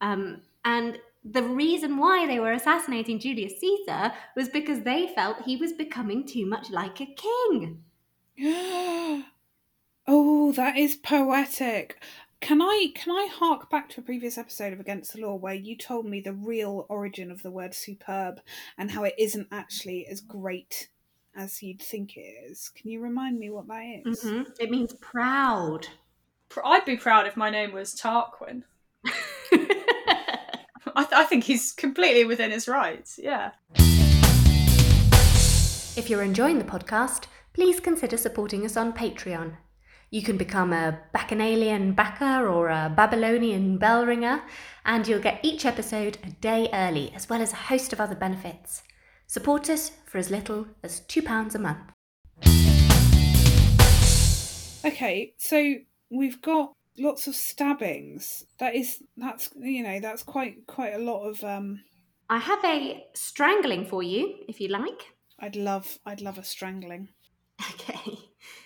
Um, 0.00 0.42
and 0.64 0.98
the 1.24 1.42
reason 1.42 1.96
why 1.98 2.26
they 2.26 2.40
were 2.40 2.52
assassinating 2.52 3.20
Julius 3.20 3.60
Caesar 3.60 4.12
was 4.34 4.48
because 4.48 4.80
they 4.82 5.08
felt 5.14 5.42
he 5.42 5.56
was 5.56 5.72
becoming 5.72 6.26
too 6.26 6.46
much 6.46 6.70
like 6.70 7.00
a 7.00 7.06
king. 7.06 7.82
oh, 10.06 10.52
that 10.52 10.76
is 10.76 10.96
poetic. 10.96 12.02
Can 12.40 12.60
I 12.60 12.88
can 12.94 13.12
I 13.12 13.28
hark 13.32 13.70
back 13.70 13.88
to 13.90 14.00
a 14.00 14.04
previous 14.04 14.36
episode 14.36 14.72
of 14.72 14.80
Against 14.80 15.14
the 15.14 15.22
Law 15.22 15.36
where 15.36 15.54
you 15.54 15.76
told 15.76 16.06
me 16.06 16.20
the 16.20 16.34
real 16.34 16.86
origin 16.88 17.30
of 17.30 17.42
the 17.42 17.50
word 17.50 17.74
superb 17.74 18.40
and 18.76 18.90
how 18.90 19.04
it 19.04 19.14
isn't 19.18 19.48
actually 19.50 20.06
as 20.06 20.20
great 20.20 20.88
as 21.36 21.62
you'd 21.62 21.82
think 21.82 22.16
it 22.16 22.20
is? 22.50 22.70
Can 22.70 22.90
you 22.90 23.00
remind 23.00 23.38
me 23.38 23.50
what 23.50 23.68
that 23.68 23.82
is? 24.04 24.22
Mhm. 24.24 24.46
It 24.58 24.70
means 24.70 24.94
proud. 24.94 25.86
I'd 26.64 26.84
be 26.84 26.96
proud 26.96 27.26
if 27.26 27.36
my 27.36 27.50
name 27.50 27.72
was 27.72 27.94
Tarquin. 27.94 28.62
I, 30.98 31.02
th- 31.04 31.12
I 31.12 31.24
think 31.24 31.44
he's 31.44 31.72
completely 31.72 32.24
within 32.24 32.50
his 32.50 32.66
rights. 32.68 33.18
Yeah. 33.22 33.50
If 35.98 36.08
you're 36.10 36.22
enjoying 36.22 36.58
the 36.58 36.64
podcast, 36.64 37.24
please 37.52 37.80
consider 37.80 38.16
supporting 38.16 38.64
us 38.64 38.76
on 38.76 38.92
Patreon. 38.92 39.56
You 40.10 40.22
can 40.22 40.36
become 40.36 40.72
a 40.72 41.00
Bacchanalian 41.12 41.92
backer 41.92 42.46
or 42.48 42.68
a 42.68 42.92
Babylonian 42.94 43.76
bell 43.78 44.06
ringer, 44.06 44.42
and 44.84 45.06
you'll 45.06 45.20
get 45.20 45.40
each 45.42 45.66
episode 45.66 46.16
a 46.24 46.30
day 46.30 46.68
early, 46.72 47.12
as 47.14 47.28
well 47.28 47.42
as 47.42 47.52
a 47.52 47.56
host 47.56 47.92
of 47.92 48.00
other 48.00 48.14
benefits. 48.14 48.82
Support 49.26 49.68
us 49.70 49.90
for 50.06 50.18
as 50.18 50.30
little 50.30 50.66
as 50.82 51.00
£2 51.02 51.54
a 51.54 51.58
month. 51.58 51.78
Okay, 54.84 55.34
so 55.36 55.74
we've 56.10 56.40
got 56.40 56.72
lots 56.98 57.26
of 57.26 57.34
stabbings. 57.34 58.46
That 58.58 58.74
is 58.74 59.02
that's 59.16 59.50
you 59.56 59.82
know, 59.82 59.98
that's 60.00 60.22
quite 60.22 60.66
quite 60.66 60.94
a 60.94 60.98
lot 60.98 61.28
of 61.28 61.42
um 61.42 61.80
I 62.30 62.38
have 62.38 62.64
a 62.64 63.04
strangling 63.14 63.84
for 63.84 64.02
you, 64.02 64.36
if 64.48 64.60
you 64.60 64.68
like. 64.68 65.14
I'd 65.40 65.56
love 65.56 65.98
I'd 66.06 66.20
love 66.20 66.38
a 66.38 66.44
strangling. 66.44 67.08
Okay. 67.72 68.18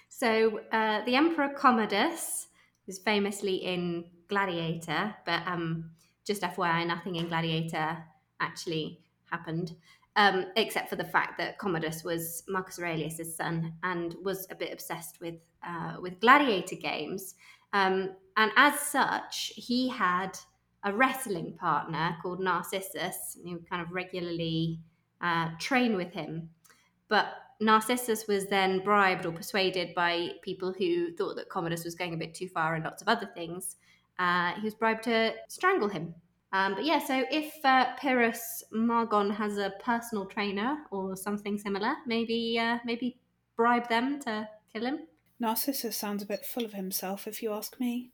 So 0.09 0.61
uh, 0.71 1.03
the 1.07 1.17
Emperor 1.17 1.49
Commodus 1.57 2.49
is 2.87 2.99
famously 2.99 3.55
in 3.55 4.05
Gladiator, 4.29 5.15
but 5.25 5.47
um, 5.47 5.93
just 6.27 6.43
FYI, 6.43 6.87
nothing 6.87 7.17
in 7.17 7.29
Gladiator 7.29 8.05
actually 8.39 9.01
happened, 9.31 9.75
um, 10.21 10.47
except 10.57 10.91
for 10.91 10.97
the 10.97 11.05
fact 11.05 11.39
that 11.39 11.59
Commodus 11.59 12.05
was 12.05 12.43
Marcus 12.47 12.79
Aurelius's 12.79 13.35
son 13.35 13.73
and 13.83 14.15
was 14.23 14.47
a 14.51 14.55
bit 14.55 14.71
obsessed 14.71 15.19
with 15.21 15.37
uh, 15.67 15.97
with 16.01 16.21
gladiator 16.21 16.77
games. 16.77 17.37
Um, 17.73 18.11
and 18.37 18.53
as 18.57 18.79
such, 18.81 19.53
he 19.57 19.89
had 19.89 20.39
a 20.85 20.93
wrestling 20.93 21.57
partner 21.59 22.17
called 22.23 22.41
Narcissus, 22.41 23.39
who 23.43 23.61
kind 23.71 23.81
of 23.81 23.93
regularly 23.93 24.81
uh, 25.23 25.51
train 25.59 25.97
with 25.97 26.13
him. 26.13 26.51
But 27.09 27.29
Narcissus 27.61 28.27
was 28.27 28.47
then 28.47 28.81
bribed 28.81 29.25
or 29.25 29.33
persuaded 29.33 29.95
by 29.95 30.33
people 30.43 30.75
who 30.77 31.15
thought 31.17 31.37
that 31.37 31.49
Commodus 31.49 31.85
was 31.85 31.95
going 31.95 32.13
a 32.13 32.19
bit 32.19 32.35
too 32.35 32.49
far 32.49 32.75
and 32.75 32.85
lots 32.85 33.01
of 33.01 33.09
other 33.09 33.31
things. 33.35 33.77
Uh, 34.19 34.53
he 34.53 34.63
was 34.63 34.75
bribed 34.75 35.05
to 35.05 35.33
strangle 35.49 35.89
him. 35.89 36.15
Um, 36.53 36.75
but 36.75 36.85
yeah, 36.85 36.99
so 36.99 37.25
if 37.31 37.55
uh, 37.65 37.95
Pyrrhus 37.97 38.65
Margon 38.75 39.35
has 39.35 39.57
a 39.57 39.73
personal 39.83 40.27
trainer 40.27 40.79
or 40.91 41.17
something 41.17 41.59
similar, 41.59 41.95
maybe 42.07 42.59
uh, 42.59 42.79
maybe 42.85 43.19
bribe 43.57 43.89
them 43.89 44.21
to 44.21 44.49
kill 44.73 44.87
him. 44.87 45.01
Narcissus 45.39 45.97
sounds 45.97 46.23
a 46.23 46.27
bit 46.27 46.45
full 46.45 46.65
of 46.65 46.75
himself, 46.75 47.27
if 47.27 47.43
you 47.43 47.53
ask 47.53 47.79
me. 47.79 48.11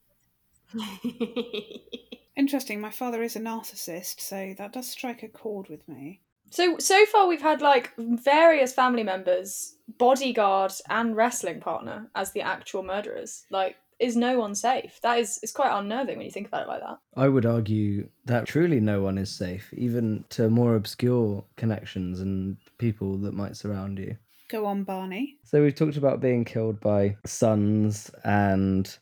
Interesting. 2.36 2.80
My 2.80 2.90
father 2.90 3.22
is 3.22 3.36
a 3.36 3.40
narcissist, 3.40 4.20
so 4.20 4.54
that 4.58 4.72
does 4.72 4.88
strike 4.88 5.22
a 5.22 5.28
chord 5.28 5.68
with 5.68 5.88
me. 5.88 6.20
So 6.50 6.78
so 6.78 7.04
far 7.06 7.26
we've 7.26 7.42
had 7.42 7.60
like 7.60 7.92
various 7.98 8.72
family 8.72 9.02
members, 9.02 9.76
bodyguard 9.98 10.72
and 10.88 11.16
wrestling 11.16 11.60
partner 11.60 12.08
as 12.14 12.32
the 12.32 12.42
actual 12.42 12.82
murderers. 12.82 13.46
Like, 13.50 13.76
is 13.98 14.16
no 14.16 14.38
one 14.38 14.54
safe? 14.54 14.98
That 15.02 15.18
is 15.18 15.38
it's 15.42 15.52
quite 15.52 15.76
unnerving 15.76 16.16
when 16.16 16.26
you 16.26 16.32
think 16.32 16.48
about 16.48 16.62
it 16.62 16.68
like 16.68 16.80
that. 16.80 16.98
I 17.16 17.28
would 17.28 17.46
argue 17.46 18.08
that 18.26 18.46
truly 18.46 18.80
no 18.80 19.02
one 19.02 19.18
is 19.18 19.30
safe, 19.30 19.72
even 19.74 20.24
to 20.30 20.50
more 20.50 20.76
obscure 20.76 21.44
connections 21.56 22.20
and 22.20 22.56
people 22.78 23.16
that 23.18 23.34
might 23.34 23.56
surround 23.56 23.98
you. 23.98 24.16
Go 24.48 24.66
on, 24.66 24.84
Barney. 24.84 25.38
So 25.44 25.62
we've 25.62 25.74
talked 25.74 25.96
about 25.96 26.20
being 26.20 26.44
killed 26.44 26.78
by 26.80 27.16
sons 27.24 28.10
and 28.22 28.96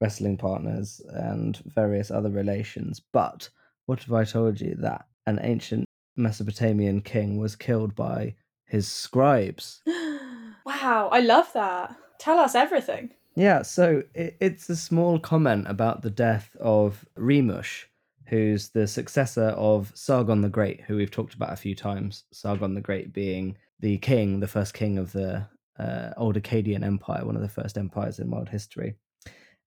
wrestling 0.00 0.36
partners 0.36 1.00
and 1.10 1.56
various 1.64 2.10
other 2.10 2.30
relations. 2.30 3.00
But 3.12 3.48
what 3.86 4.00
if 4.00 4.12
I 4.12 4.24
told 4.24 4.60
you 4.60 4.74
that 4.80 5.06
an 5.26 5.38
ancient 5.42 5.84
Mesopotamian 6.16 7.00
king 7.00 7.38
was 7.38 7.56
killed 7.56 7.94
by 7.94 8.34
his 8.66 8.88
scribes? 8.88 9.82
wow, 9.86 11.08
I 11.12 11.20
love 11.20 11.50
that. 11.54 11.96
Tell 12.18 12.38
us 12.38 12.54
everything. 12.54 13.10
Yeah, 13.40 13.62
so 13.62 14.02
it, 14.14 14.36
it's 14.38 14.68
a 14.68 14.76
small 14.76 15.18
comment 15.18 15.66
about 15.66 16.02
the 16.02 16.10
death 16.10 16.54
of 16.60 17.06
Remush, 17.16 17.84
who's 18.26 18.68
the 18.68 18.86
successor 18.86 19.54
of 19.56 19.90
Sargon 19.94 20.42
the 20.42 20.50
Great, 20.50 20.82
who 20.82 20.96
we've 20.96 21.10
talked 21.10 21.32
about 21.32 21.54
a 21.54 21.56
few 21.56 21.74
times. 21.74 22.24
Sargon 22.32 22.74
the 22.74 22.82
Great 22.82 23.14
being 23.14 23.56
the 23.80 23.96
king, 23.96 24.40
the 24.40 24.46
first 24.46 24.74
king 24.74 24.98
of 24.98 25.12
the 25.12 25.46
uh, 25.78 26.10
old 26.18 26.36
Akkadian 26.36 26.84
Empire, 26.84 27.24
one 27.24 27.34
of 27.34 27.40
the 27.40 27.48
first 27.48 27.78
empires 27.78 28.18
in 28.18 28.30
world 28.30 28.50
history. 28.50 28.96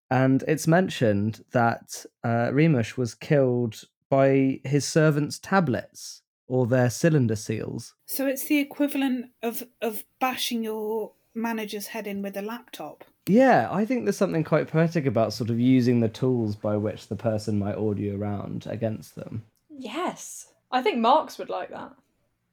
And 0.08 0.44
it's 0.46 0.68
mentioned 0.68 1.44
that 1.50 2.06
uh, 2.22 2.50
Remush 2.52 2.96
was 2.96 3.16
killed 3.16 3.82
by 4.08 4.60
his 4.62 4.86
servants' 4.86 5.40
tablets 5.40 6.22
or 6.46 6.68
their 6.68 6.90
cylinder 6.90 7.34
seals. 7.34 7.96
So 8.06 8.28
it's 8.28 8.44
the 8.44 8.60
equivalent 8.60 9.32
of 9.42 9.64
of 9.82 10.04
bashing 10.20 10.62
your 10.62 11.10
manager's 11.34 11.88
head 11.88 12.06
in 12.06 12.22
with 12.22 12.36
a 12.36 12.42
laptop. 12.42 13.04
Yeah, 13.26 13.68
I 13.70 13.84
think 13.84 14.04
there's 14.04 14.16
something 14.16 14.44
quite 14.44 14.68
poetic 14.68 15.06
about 15.06 15.32
sort 15.32 15.50
of 15.50 15.58
using 15.58 16.00
the 16.00 16.08
tools 16.08 16.56
by 16.56 16.76
which 16.76 17.08
the 17.08 17.16
person 17.16 17.58
might 17.58 17.74
order 17.74 18.00
you 18.00 18.20
around 18.20 18.66
against 18.68 19.14
them. 19.14 19.44
Yes. 19.70 20.48
I 20.70 20.82
think 20.82 20.98
Marx 20.98 21.38
would 21.38 21.48
like 21.48 21.70
that. 21.70 21.94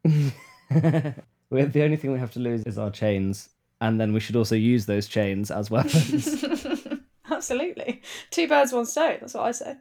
the 1.50 1.84
only 1.84 1.98
thing 1.98 2.14
we 2.14 2.20
have 2.20 2.34
to 2.34 2.40
lose 2.40 2.64
is 2.64 2.78
our 2.78 2.92
chains, 2.92 3.50
and 3.82 4.00
then 4.00 4.14
we 4.14 4.20
should 4.20 4.36
also 4.36 4.56
use 4.56 4.86
those 4.86 5.08
chains 5.08 5.52
as 5.52 5.70
weapons. 5.70 6.46
Absolutely. 7.32 8.02
Two 8.30 8.48
birds, 8.48 8.74
one 8.74 8.86
stone. 8.86 9.18
That's 9.22 9.34
what 9.34 9.46
I 9.46 9.52
say. 9.52 9.76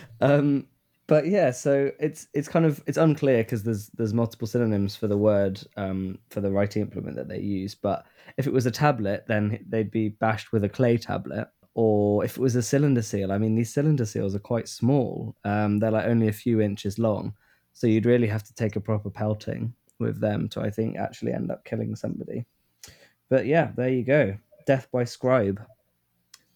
um, 0.20 0.66
but 1.12 1.26
yeah, 1.26 1.50
so 1.50 1.92
it's 2.00 2.26
it's 2.32 2.48
kind 2.48 2.64
of 2.64 2.82
it's 2.86 2.96
unclear 2.96 3.44
because 3.44 3.64
there's 3.64 3.90
there's 3.90 4.14
multiple 4.14 4.48
synonyms 4.48 4.96
for 4.96 5.08
the 5.08 5.18
word 5.18 5.60
um, 5.76 6.18
for 6.30 6.40
the 6.40 6.50
writing 6.50 6.80
implement 6.80 7.16
that 7.16 7.28
they 7.28 7.38
use. 7.38 7.74
But 7.74 8.06
if 8.38 8.46
it 8.46 8.52
was 8.54 8.64
a 8.64 8.70
tablet, 8.70 9.26
then 9.28 9.62
they'd 9.68 9.90
be 9.90 10.08
bashed 10.08 10.52
with 10.52 10.64
a 10.64 10.70
clay 10.70 10.96
tablet. 10.96 11.48
Or 11.74 12.24
if 12.24 12.38
it 12.38 12.40
was 12.40 12.56
a 12.56 12.62
cylinder 12.62 13.02
seal, 13.02 13.30
I 13.30 13.36
mean, 13.36 13.54
these 13.54 13.74
cylinder 13.74 14.06
seals 14.06 14.34
are 14.34 14.38
quite 14.38 14.68
small. 14.68 15.36
Um, 15.44 15.80
they're 15.80 15.90
like 15.90 16.06
only 16.06 16.28
a 16.28 16.32
few 16.32 16.62
inches 16.62 16.98
long, 16.98 17.34
so 17.74 17.86
you'd 17.86 18.06
really 18.06 18.28
have 18.28 18.44
to 18.44 18.54
take 18.54 18.76
a 18.76 18.80
proper 18.80 19.10
pelting 19.10 19.74
with 19.98 20.18
them 20.18 20.48
to, 20.48 20.62
I 20.62 20.70
think, 20.70 20.96
actually 20.96 21.34
end 21.34 21.50
up 21.50 21.62
killing 21.66 21.94
somebody. 21.94 22.46
But 23.28 23.44
yeah, 23.44 23.72
there 23.76 23.90
you 23.90 24.02
go. 24.02 24.38
Death 24.66 24.88
by 24.90 25.04
scribe, 25.04 25.62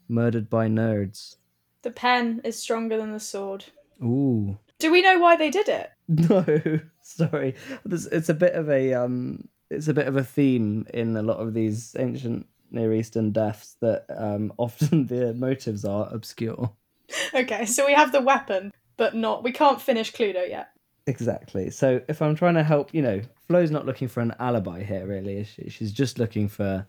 murdered 0.09 0.49
by 0.49 0.66
nerds. 0.66 1.37
The 1.83 1.90
pen 1.90 2.40
is 2.42 2.59
stronger 2.59 2.97
than 2.97 3.12
the 3.12 3.21
sword. 3.21 3.66
Ooh. 4.03 4.59
Do 4.79 4.93
we 4.93 5.03
know 5.03 5.19
why 5.19 5.37
they 5.37 5.51
did 5.51 5.69
it? 5.69 5.91
No, 6.09 6.45
sorry. 7.03 7.57
It's 7.85 8.29
a 8.29 8.35
bit 8.35 8.53
of 8.53 8.71
a 8.71 8.95
um, 8.95 9.49
it's 9.71 9.89
a 9.89 9.95
bit 9.95 10.07
of 10.07 10.17
a 10.17 10.23
theme 10.23 10.87
in 10.95 11.17
a 11.17 11.23
lot 11.23 11.39
of 11.39 11.53
these 11.53 11.97
ancient 11.99 12.47
Near 12.71 12.93
Eastern 12.93 13.33
deaths 13.33 13.77
that 13.81 14.07
um, 14.17 14.53
often 14.59 15.07
the 15.07 15.35
motives 15.35 15.85
are 15.85 16.09
obscure. 16.13 16.71
Okay, 17.35 17.67
so 17.67 17.87
we 17.87 17.95
have 17.95 18.13
the 18.13 18.21
weapon, 18.21 18.73
but 18.97 19.15
not. 19.15 19.43
We 19.43 19.53
can't 19.53 19.81
finish 19.81 20.13
Cluedo 20.13 20.49
yet. 20.49 20.69
Exactly. 21.07 21.71
So 21.71 22.01
if 22.09 22.21
I'm 22.21 22.35
trying 22.35 22.55
to 22.55 22.65
help, 22.65 22.93
you 22.93 23.03
know, 23.03 23.21
Flo's 23.47 23.71
not 23.71 23.87
looking 23.87 24.09
for 24.09 24.21
an 24.21 24.35
alibi 24.39 24.83
here, 24.83 25.07
really. 25.07 25.39
Is 25.39 25.49
she? 25.49 25.69
She's 25.71 25.93
just 25.93 26.19
looking 26.19 26.49
for 26.49 26.87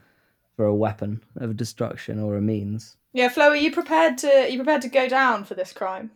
for 0.56 0.66
a 0.66 0.76
weapon 0.76 1.22
of 1.38 1.56
destruction 1.56 2.20
or 2.20 2.36
a 2.36 2.42
means. 2.42 2.98
Yeah, 3.14 3.30
Flo, 3.30 3.50
are 3.50 3.56
you 3.56 3.72
prepared 3.72 4.18
to? 4.20 4.28
Are 4.28 4.48
you 4.48 4.58
prepared 4.58 4.82
to 4.84 4.90
go 4.90 5.08
down 5.08 5.44
for 5.44 5.54
this 5.54 5.72
crime? 5.74 6.12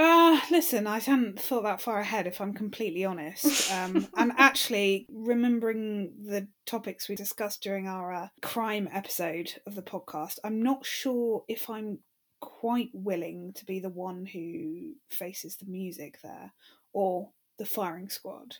Uh, 0.00 0.40
listen, 0.50 0.86
I 0.86 0.98
hadn't 0.98 1.38
thought 1.38 1.64
that 1.64 1.82
far 1.82 2.00
ahead, 2.00 2.26
if 2.26 2.40
I'm 2.40 2.54
completely 2.54 3.04
honest. 3.04 3.70
Um, 3.80 4.08
and 4.16 4.32
actually, 4.36 5.06
remembering 5.10 6.12
the 6.24 6.48
topics 6.66 7.08
we 7.08 7.14
discussed 7.14 7.62
during 7.62 7.86
our 7.86 8.12
uh, 8.12 8.28
crime 8.42 8.88
episode 8.92 9.52
of 9.66 9.74
the 9.74 9.82
podcast, 9.82 10.38
I'm 10.42 10.62
not 10.62 10.84
sure 10.84 11.44
if 11.46 11.70
I'm 11.70 12.00
quite 12.40 12.90
willing 12.92 13.52
to 13.54 13.64
be 13.64 13.78
the 13.78 13.90
one 13.90 14.26
who 14.26 14.94
faces 15.10 15.56
the 15.56 15.66
music 15.66 16.18
there 16.22 16.52
or 16.92 17.30
the 17.58 17.64
firing 17.64 18.08
squad. 18.08 18.56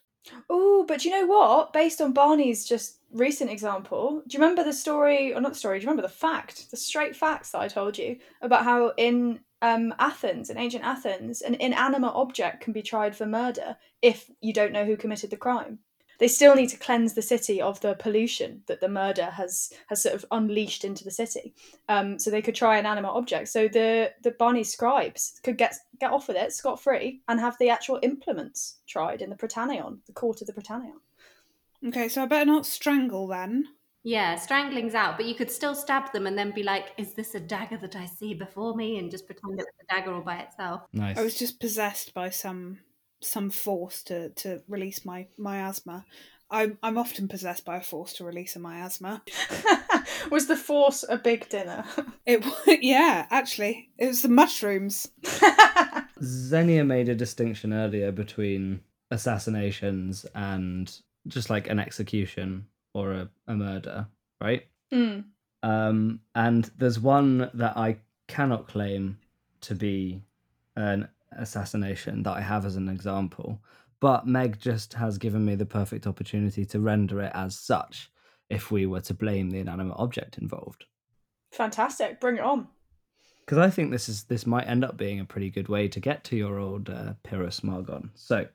Oh, 0.48 0.84
but 0.86 1.04
you 1.04 1.10
know 1.10 1.26
what? 1.26 1.72
Based 1.72 2.00
on 2.00 2.12
Barney's 2.12 2.66
just 2.66 2.98
recent 3.12 3.50
example, 3.50 4.22
do 4.28 4.36
you 4.36 4.42
remember 4.42 4.62
the 4.62 4.72
story, 4.72 5.34
or 5.34 5.40
not 5.40 5.52
the 5.52 5.58
story, 5.58 5.78
do 5.78 5.84
you 5.84 5.90
remember 5.90 6.06
the 6.06 6.14
fact, 6.14 6.70
the 6.70 6.76
straight 6.76 7.16
facts 7.16 7.50
that 7.50 7.60
I 7.60 7.68
told 7.68 7.98
you 7.98 8.18
about 8.42 8.64
how 8.64 8.92
in 8.96 9.40
um, 9.62 9.94
Athens, 9.98 10.50
in 10.50 10.58
ancient 10.58 10.84
Athens, 10.84 11.42
an 11.42 11.54
inanimate 11.54 12.14
object 12.14 12.62
can 12.62 12.72
be 12.72 12.82
tried 12.82 13.14
for 13.14 13.26
murder 13.26 13.76
if 14.02 14.30
you 14.40 14.52
don't 14.52 14.72
know 14.72 14.84
who 14.84 14.96
committed 14.96 15.30
the 15.30 15.36
crime. 15.36 15.78
They 16.18 16.28
still 16.28 16.54
need 16.54 16.68
to 16.68 16.76
cleanse 16.76 17.14
the 17.14 17.22
city 17.22 17.62
of 17.62 17.80
the 17.80 17.94
pollution 17.94 18.62
that 18.66 18.80
the 18.80 18.90
murder 18.90 19.24
has 19.24 19.72
has 19.88 20.02
sort 20.02 20.14
of 20.14 20.26
unleashed 20.30 20.84
into 20.84 21.02
the 21.02 21.10
city. 21.10 21.54
Um, 21.88 22.18
so 22.18 22.30
they 22.30 22.42
could 22.42 22.54
try 22.54 22.78
inanimate 22.78 23.12
objects. 23.12 23.52
So 23.52 23.68
the 23.68 24.12
the 24.22 24.32
Barney 24.32 24.62
scribes 24.62 25.40
could 25.42 25.56
get 25.56 25.76
get 25.98 26.12
off 26.12 26.28
with 26.28 26.36
it 26.36 26.52
scot 26.52 26.78
free 26.78 27.22
and 27.26 27.40
have 27.40 27.56
the 27.58 27.70
actual 27.70 27.98
implements 28.02 28.80
tried 28.86 29.22
in 29.22 29.30
the 29.30 29.36
Prytaneon, 29.36 30.00
the 30.06 30.12
court 30.12 30.42
of 30.42 30.46
the 30.46 30.52
Prytaneon. 30.52 31.00
Okay, 31.88 32.08
so 32.08 32.22
I 32.22 32.26
better 32.26 32.44
not 32.44 32.66
strangle 32.66 33.26
then. 33.26 33.68
Yeah, 34.02 34.36
strangling's 34.36 34.94
out, 34.94 35.16
but 35.16 35.26
you 35.26 35.34
could 35.34 35.50
still 35.50 35.74
stab 35.74 36.12
them 36.12 36.26
and 36.26 36.36
then 36.36 36.52
be 36.52 36.62
like, 36.62 36.92
"Is 36.96 37.12
this 37.14 37.34
a 37.34 37.40
dagger 37.40 37.76
that 37.78 37.96
I 37.96 38.06
see 38.06 38.34
before 38.34 38.74
me?" 38.74 38.98
and 38.98 39.10
just 39.10 39.26
pretend 39.26 39.60
it 39.60 39.66
was 39.66 39.86
a 39.88 39.94
dagger 39.94 40.14
all 40.14 40.22
by 40.22 40.38
itself. 40.38 40.82
Nice. 40.92 41.18
I 41.18 41.22
was 41.22 41.38
just 41.38 41.60
possessed 41.60 42.14
by 42.14 42.30
some 42.30 42.78
some 43.20 43.50
force 43.50 44.02
to 44.04 44.30
to 44.30 44.62
release 44.68 45.04
my 45.04 45.26
miasma. 45.36 46.06
I'm 46.50 46.78
I'm 46.82 46.98
often 46.98 47.28
possessed 47.28 47.64
by 47.64 47.76
a 47.76 47.82
force 47.82 48.14
to 48.14 48.24
release 48.24 48.56
a 48.56 48.58
miasma. 48.58 49.22
was 50.30 50.46
the 50.46 50.56
force 50.56 51.04
a 51.08 51.18
big 51.18 51.48
dinner? 51.48 51.84
It 52.24 52.44
wa- 52.44 52.52
yeah, 52.80 53.26
actually, 53.30 53.90
it 53.98 54.06
was 54.06 54.22
the 54.22 54.28
mushrooms. 54.28 55.10
Xenia 56.22 56.84
made 56.84 57.08
a 57.08 57.14
distinction 57.14 57.72
earlier 57.72 58.12
between 58.12 58.80
assassinations 59.10 60.24
and 60.34 60.90
just 61.26 61.50
like 61.50 61.68
an 61.68 61.78
execution 61.78 62.66
or 62.94 63.12
a, 63.12 63.28
a 63.46 63.54
murder, 63.54 64.06
right? 64.40 64.66
Hmm. 64.92 65.20
Um, 65.62 66.20
and 66.34 66.70
there's 66.78 66.98
one 66.98 67.50
that 67.54 67.76
I 67.76 67.98
cannot 68.28 68.68
claim 68.68 69.18
to 69.62 69.74
be 69.74 70.22
an 70.76 71.08
assassination 71.36 72.22
that 72.22 72.36
I 72.36 72.40
have 72.40 72.64
as 72.64 72.76
an 72.76 72.88
example, 72.88 73.60
but 74.00 74.26
Meg 74.26 74.58
just 74.58 74.94
has 74.94 75.18
given 75.18 75.44
me 75.44 75.54
the 75.54 75.66
perfect 75.66 76.06
opportunity 76.06 76.64
to 76.66 76.80
render 76.80 77.20
it 77.20 77.32
as 77.34 77.58
such 77.58 78.10
if 78.48 78.70
we 78.70 78.86
were 78.86 79.00
to 79.02 79.14
blame 79.14 79.50
the 79.50 79.58
inanimate 79.58 79.96
object 79.98 80.38
involved. 80.38 80.84
Fantastic. 81.52 82.20
Bring 82.20 82.36
it 82.36 82.42
on. 82.42 82.68
Because 83.40 83.58
I 83.58 83.70
think 83.70 83.90
this 83.90 84.08
is 84.08 84.24
this 84.24 84.46
might 84.46 84.68
end 84.68 84.84
up 84.84 84.96
being 84.96 85.18
a 85.18 85.24
pretty 85.24 85.50
good 85.50 85.68
way 85.68 85.88
to 85.88 86.00
get 86.00 86.22
to 86.24 86.36
your 86.36 86.58
old 86.58 86.88
uh, 86.88 87.14
Pyrrhus 87.24 87.60
Margon. 87.60 88.10
So, 88.14 88.46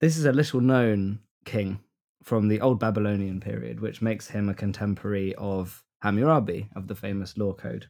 this 0.00 0.16
is 0.16 0.24
a 0.24 0.32
little 0.32 0.60
known 0.60 1.20
king 1.44 1.80
from 2.22 2.48
the 2.48 2.60
Old 2.60 2.78
Babylonian 2.78 3.40
period, 3.40 3.80
which 3.80 4.02
makes 4.02 4.28
him 4.28 4.48
a 4.48 4.54
contemporary 4.54 5.34
of 5.36 5.82
Hammurabi 6.02 6.68
of 6.76 6.86
the 6.86 6.94
famous 6.94 7.36
law 7.36 7.52
code. 7.52 7.86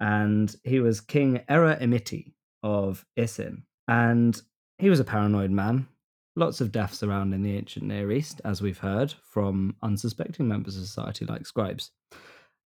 And 0.00 0.54
he 0.64 0.80
was 0.80 1.00
King 1.00 1.40
Era 1.48 1.76
Imiti 1.80 2.32
of 2.62 3.04
Isin. 3.16 3.62
And 3.88 4.40
he 4.78 4.90
was 4.90 5.00
a 5.00 5.04
paranoid 5.04 5.50
man. 5.50 5.88
Lots 6.34 6.60
of 6.60 6.72
deaths 6.72 7.02
around 7.02 7.32
in 7.32 7.42
the 7.42 7.56
ancient 7.56 7.86
Near 7.86 8.12
East, 8.12 8.42
as 8.44 8.60
we've 8.60 8.78
heard 8.78 9.14
from 9.22 9.74
unsuspecting 9.82 10.46
members 10.46 10.76
of 10.76 10.82
society 10.82 11.24
like 11.24 11.46
scribes. 11.46 11.92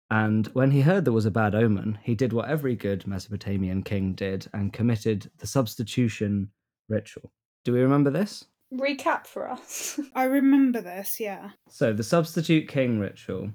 And 0.09 0.47
when 0.47 0.71
he 0.71 0.81
heard 0.81 1.03
there 1.03 1.11
was 1.11 1.25
a 1.25 1.31
bad 1.31 1.53
omen, 1.53 1.99
he 2.01 2.15
did 2.15 2.31
what 2.31 2.47
every 2.47 2.75
good 2.77 3.05
Mesopotamian 3.05 3.83
king 3.83 4.13
did 4.13 4.47
and 4.53 4.71
committed 4.71 5.29
the 5.39 5.47
substitution 5.47 6.49
ritual. 6.87 7.33
Do 7.65 7.73
we 7.73 7.81
remember 7.81 8.09
this? 8.09 8.45
Recap 8.73 9.25
for 9.27 9.49
us. 9.49 9.99
I 10.15 10.23
remember 10.23 10.81
this. 10.81 11.19
Yeah. 11.19 11.51
So 11.69 11.93
the 11.93 12.03
substitute 12.03 12.67
king 12.67 12.99
ritual 12.99 13.51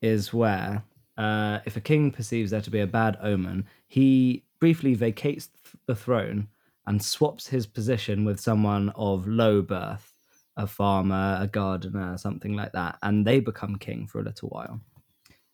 is 0.00 0.32
where, 0.32 0.82
uh, 1.18 1.60
if 1.64 1.76
a 1.76 1.80
king 1.80 2.10
perceives 2.10 2.50
there 2.50 2.60
to 2.60 2.70
be 2.70 2.80
a 2.80 2.86
bad 2.86 3.18
omen, 3.22 3.66
he 3.86 4.44
briefly 4.60 4.94
vacates 4.94 5.48
th- 5.48 5.76
the 5.86 5.94
throne 5.94 6.48
and 6.86 7.02
swaps 7.02 7.46
his 7.46 7.66
position 7.66 8.24
with 8.24 8.40
someone 8.40 8.90
of 8.96 9.26
low 9.26 9.62
birth, 9.62 10.12
a 10.56 10.66
farmer, 10.66 11.38
a 11.40 11.46
gardener, 11.46 12.16
something 12.18 12.54
like 12.54 12.72
that, 12.72 12.98
and 13.02 13.26
they 13.26 13.40
become 13.40 13.76
king 13.76 14.06
for 14.06 14.20
a 14.20 14.24
little 14.24 14.48
while. 14.48 14.80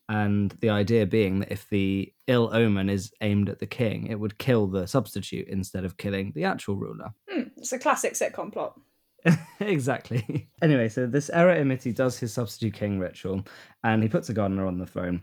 And 0.08 0.50
the 0.60 0.70
idea 0.70 1.06
being 1.06 1.38
that 1.38 1.52
if 1.52 1.68
the 1.68 2.12
ill 2.26 2.50
omen 2.52 2.90
is 2.90 3.12
aimed 3.20 3.48
at 3.48 3.60
the 3.60 3.66
king, 3.66 4.08
it 4.08 4.18
would 4.18 4.38
kill 4.38 4.66
the 4.66 4.86
substitute 4.86 5.46
instead 5.46 5.84
of 5.84 5.96
killing 5.96 6.32
the 6.34 6.44
actual 6.44 6.74
ruler. 6.74 7.12
Hmm. 7.28 7.42
It's 7.56 7.72
a 7.72 7.78
classic 7.78 8.14
sitcom 8.14 8.52
plot. 8.52 8.78
exactly. 9.60 10.48
Anyway, 10.62 10.88
so 10.88 11.06
this 11.06 11.30
Era 11.30 11.56
Imiti 11.58 11.94
does 11.94 12.18
his 12.18 12.32
substitute 12.32 12.74
king 12.74 12.98
ritual 12.98 13.44
and 13.84 14.02
he 14.02 14.08
puts 14.08 14.28
a 14.28 14.34
gardener 14.34 14.66
on 14.66 14.78
the 14.78 14.86
throne. 14.86 15.22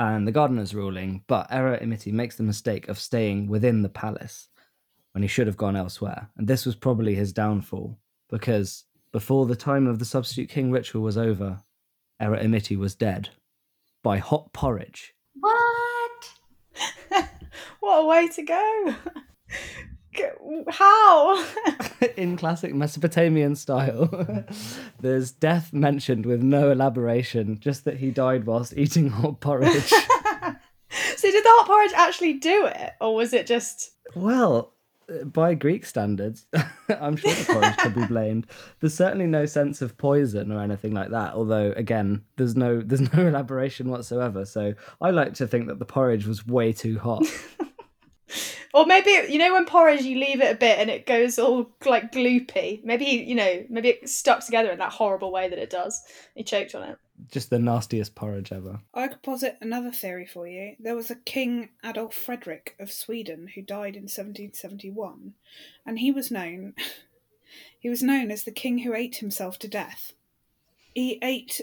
And 0.00 0.26
the 0.26 0.32
gardener's 0.32 0.74
ruling, 0.74 1.22
but 1.26 1.46
Era 1.50 1.78
Imiti 1.80 2.12
makes 2.12 2.36
the 2.36 2.42
mistake 2.42 2.88
of 2.88 2.98
staying 2.98 3.48
within 3.48 3.82
the 3.82 3.88
palace 3.88 4.48
when 5.12 5.22
he 5.22 5.28
should 5.28 5.46
have 5.46 5.56
gone 5.56 5.76
elsewhere. 5.76 6.30
And 6.36 6.48
this 6.48 6.66
was 6.66 6.74
probably 6.74 7.14
his 7.14 7.32
downfall 7.32 7.98
because 8.28 8.84
before 9.12 9.46
the 9.46 9.56
time 9.56 9.86
of 9.86 9.98
the 9.98 10.04
substitute 10.04 10.48
king 10.48 10.70
ritual 10.70 11.02
was 11.02 11.16
over, 11.16 11.60
Era 12.20 12.42
Imiti 12.42 12.76
was 12.76 12.94
dead 12.94 13.30
by 14.02 14.18
hot 14.18 14.52
porridge. 14.52 15.14
What? 15.34 16.30
what 17.80 17.98
a 17.98 18.06
way 18.06 18.28
to 18.28 18.42
go. 18.42 18.94
How? 20.68 21.44
in 22.16 22.36
classic 22.36 22.74
Mesopotamian 22.74 23.56
style. 23.56 24.08
There's 25.00 25.30
death 25.30 25.72
mentioned 25.72 26.26
with 26.26 26.42
no 26.42 26.70
elaboration, 26.70 27.58
just 27.60 27.84
that 27.84 27.98
he 27.98 28.10
died 28.10 28.46
whilst 28.46 28.76
eating 28.76 29.08
hot 29.08 29.40
porridge. 29.40 29.70
so 29.88 31.30
did 31.30 31.44
the 31.44 31.50
hot 31.50 31.66
porridge 31.66 31.92
actually 31.96 32.34
do 32.34 32.66
it? 32.66 32.92
Or 33.00 33.14
was 33.14 33.32
it 33.32 33.46
just 33.46 33.92
well, 34.14 34.72
by 35.24 35.54
Greek 35.54 35.86
standards, 35.86 36.46
I'm 36.88 37.16
sure 37.16 37.32
the 37.32 37.44
porridge 37.44 37.76
could 37.78 37.94
be 37.94 38.06
blamed. 38.06 38.46
There's 38.80 38.94
certainly 38.94 39.26
no 39.26 39.46
sense 39.46 39.80
of 39.80 39.96
poison 39.96 40.52
or 40.52 40.60
anything 40.60 40.92
like 40.92 41.10
that. 41.10 41.34
Although, 41.34 41.72
again, 41.76 42.24
there's 42.36 42.56
no 42.56 42.80
there's 42.80 43.12
no 43.12 43.26
elaboration 43.26 43.90
whatsoever. 43.90 44.44
So 44.44 44.74
I 45.00 45.10
like 45.10 45.34
to 45.34 45.46
think 45.46 45.68
that 45.68 45.78
the 45.78 45.84
porridge 45.84 46.26
was 46.26 46.46
way 46.46 46.72
too 46.72 46.98
hot. 46.98 47.24
Or 48.74 48.84
maybe 48.84 49.32
you 49.32 49.38
know 49.38 49.54
when 49.54 49.64
porridge 49.64 50.02
you 50.02 50.18
leave 50.18 50.40
it 50.40 50.52
a 50.52 50.58
bit 50.58 50.78
and 50.78 50.90
it 50.90 51.06
goes 51.06 51.38
all 51.38 51.70
like 51.86 52.12
gloopy. 52.12 52.84
Maybe 52.84 53.04
you 53.04 53.34
know 53.34 53.64
maybe 53.68 53.88
it 53.88 54.08
stuck 54.08 54.44
together 54.44 54.70
in 54.70 54.78
that 54.78 54.92
horrible 54.92 55.32
way 55.32 55.48
that 55.48 55.58
it 55.58 55.70
does. 55.70 56.02
He 56.34 56.44
choked 56.44 56.74
on 56.74 56.82
it. 56.82 56.98
Just 57.30 57.50
the 57.50 57.58
nastiest 57.58 58.14
porridge 58.14 58.52
ever. 58.52 58.80
I 58.94 59.08
could 59.08 59.22
posit 59.22 59.56
another 59.60 59.90
theory 59.90 60.26
for 60.26 60.46
you. 60.46 60.76
There 60.78 60.94
was 60.94 61.10
a 61.10 61.16
King 61.16 61.70
Adolf 61.84 62.14
Frederick 62.14 62.76
of 62.78 62.92
Sweden 62.92 63.48
who 63.54 63.62
died 63.62 63.96
in 63.96 64.02
1771, 64.02 65.34
and 65.84 65.98
he 65.98 66.12
was 66.12 66.30
known 66.30 66.74
he 67.80 67.88
was 67.88 68.02
known 68.02 68.30
as 68.30 68.44
the 68.44 68.52
king 68.52 68.78
who 68.78 68.94
ate 68.94 69.16
himself 69.16 69.58
to 69.60 69.68
death. 69.68 70.12
He 70.94 71.18
ate 71.22 71.60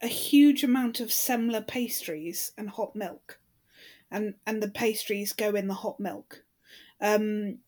a 0.00 0.06
huge 0.06 0.62
amount 0.62 1.00
of 1.00 1.08
semla 1.08 1.66
pastries 1.66 2.52
and 2.56 2.70
hot 2.70 2.94
milk, 2.94 3.38
and 4.10 4.34
and 4.46 4.62
the 4.62 4.70
pastries 4.70 5.32
go 5.32 5.54
in 5.54 5.68
the 5.68 5.74
hot 5.74 6.00
milk. 6.00 6.44
Um, 7.00 7.58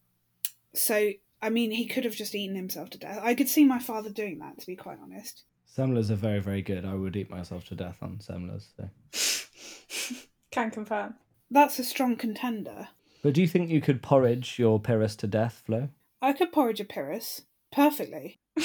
so 0.74 1.10
I 1.42 1.50
mean, 1.50 1.70
he 1.70 1.86
could 1.86 2.04
have 2.04 2.14
just 2.14 2.34
eaten 2.34 2.56
himself 2.56 2.90
to 2.90 2.98
death. 2.98 3.20
I 3.22 3.34
could 3.34 3.48
see 3.48 3.64
my 3.64 3.78
father 3.78 4.10
doing 4.10 4.38
that, 4.40 4.58
to 4.60 4.66
be 4.66 4.76
quite 4.76 4.98
honest. 5.02 5.44
Semlers 5.76 6.10
are 6.10 6.16
very, 6.16 6.40
very 6.40 6.62
good. 6.62 6.84
I 6.84 6.94
would 6.94 7.16
eat 7.16 7.30
myself 7.30 7.64
to 7.68 7.74
death 7.74 7.98
on 8.02 8.18
semlers. 8.18 8.66
So. 8.76 10.18
Can 10.50 10.70
confirm. 10.70 11.14
That's 11.50 11.78
a 11.78 11.84
strong 11.84 12.16
contender. 12.16 12.88
But 13.22 13.34
do 13.34 13.40
you 13.40 13.48
think 13.48 13.70
you 13.70 13.80
could 13.80 14.02
porridge 14.02 14.58
your 14.58 14.80
Pyrrhus 14.80 15.16
to 15.16 15.26
death, 15.26 15.62
Flo? 15.64 15.88
I 16.20 16.32
could 16.32 16.52
porridge 16.52 16.80
a 16.80 16.84
Pyrrhus 16.84 17.42
perfectly. 17.72 18.40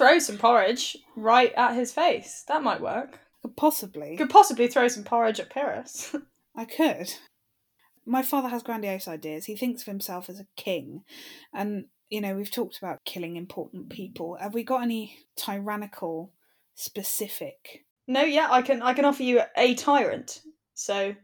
throw 0.00 0.18
some 0.18 0.38
porridge 0.38 0.96
right 1.14 1.52
at 1.58 1.74
his 1.74 1.92
face. 1.92 2.44
That 2.48 2.62
might 2.62 2.80
work. 2.80 3.18
Could 3.42 3.56
possibly. 3.56 4.16
Could 4.16 4.30
possibly 4.30 4.68
throw 4.68 4.88
some 4.88 5.04
porridge 5.04 5.40
at 5.40 5.50
Pyrrhus. 5.50 6.14
I 6.56 6.64
could. 6.64 7.14
My 8.06 8.22
father 8.22 8.48
has 8.48 8.62
grandiose 8.62 9.08
ideas. 9.08 9.44
He 9.44 9.56
thinks 9.56 9.82
of 9.82 9.86
himself 9.86 10.28
as 10.28 10.40
a 10.40 10.46
king. 10.56 11.04
And, 11.52 11.86
you 12.08 12.20
know, 12.20 12.34
we've 12.34 12.50
talked 12.50 12.78
about 12.78 13.04
killing 13.04 13.36
important 13.36 13.90
people. 13.90 14.36
Have 14.40 14.54
we 14.54 14.64
got 14.64 14.82
any 14.82 15.16
tyrannical, 15.36 16.32
specific? 16.74 17.84
no, 18.10 18.22
yeah, 18.22 18.48
I 18.50 18.60
can 18.60 18.82
I 18.82 18.92
can 18.92 19.04
offer 19.04 19.22
you 19.22 19.40
a 19.56 19.74
tyrant. 19.74 20.42
So 20.74 21.14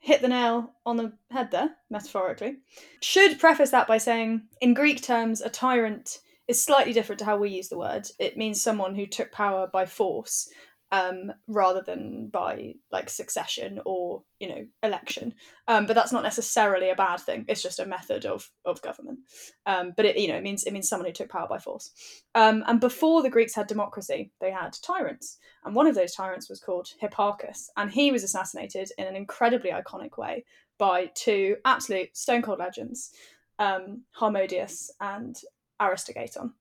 hit 0.00 0.20
the 0.20 0.28
nail 0.28 0.74
on 0.84 0.96
the 0.96 1.12
head 1.30 1.50
there, 1.52 1.70
metaphorically. 1.90 2.56
Should 3.00 3.38
preface 3.38 3.70
that 3.70 3.86
by 3.86 3.98
saying, 3.98 4.42
in 4.60 4.74
Greek 4.74 5.00
terms, 5.02 5.40
a 5.40 5.48
tyrant 5.48 6.18
is 6.48 6.62
slightly 6.62 6.92
different 6.92 7.20
to 7.20 7.24
how 7.24 7.36
we 7.38 7.50
use 7.50 7.68
the 7.68 7.78
word. 7.78 8.08
It 8.18 8.36
means 8.36 8.60
someone 8.60 8.96
who 8.96 9.06
took 9.06 9.30
power 9.30 9.68
by 9.72 9.86
force, 9.86 10.48
um, 10.94 11.32
rather 11.48 11.82
than 11.82 12.28
by 12.28 12.74
like 12.92 13.10
succession 13.10 13.80
or 13.84 14.22
you 14.38 14.48
know 14.48 14.64
election. 14.84 15.34
Um, 15.66 15.86
but 15.86 15.94
that's 15.94 16.12
not 16.12 16.22
necessarily 16.22 16.88
a 16.88 16.94
bad 16.94 17.18
thing. 17.18 17.44
It's 17.48 17.62
just 17.62 17.80
a 17.80 17.86
method 17.86 18.24
of 18.24 18.48
of 18.64 18.80
government. 18.80 19.18
Um, 19.66 19.92
but 19.96 20.06
it 20.06 20.16
you 20.16 20.28
know 20.28 20.36
it 20.36 20.44
means 20.44 20.62
it 20.62 20.72
means 20.72 20.88
someone 20.88 21.06
who 21.06 21.12
took 21.12 21.30
power 21.30 21.48
by 21.48 21.58
force. 21.58 21.90
Um, 22.36 22.62
and 22.68 22.80
before 22.80 23.22
the 23.22 23.30
Greeks 23.30 23.56
had 23.56 23.66
democracy, 23.66 24.30
they 24.40 24.52
had 24.52 24.76
tyrants, 24.86 25.38
and 25.64 25.74
one 25.74 25.88
of 25.88 25.96
those 25.96 26.14
tyrants 26.14 26.48
was 26.48 26.60
called 26.60 26.88
Hipparchus, 27.02 27.66
and 27.76 27.90
he 27.90 28.12
was 28.12 28.22
assassinated 28.22 28.90
in 28.96 29.08
an 29.08 29.16
incredibly 29.16 29.70
iconic 29.70 30.16
way 30.16 30.44
by 30.78 31.10
two 31.16 31.56
absolute 31.64 32.16
stone 32.16 32.42
cold 32.42 32.60
legends, 32.60 33.10
um, 33.58 34.02
Harmodius 34.16 34.90
and 35.00 35.36
Aristogeiton, 35.82 36.52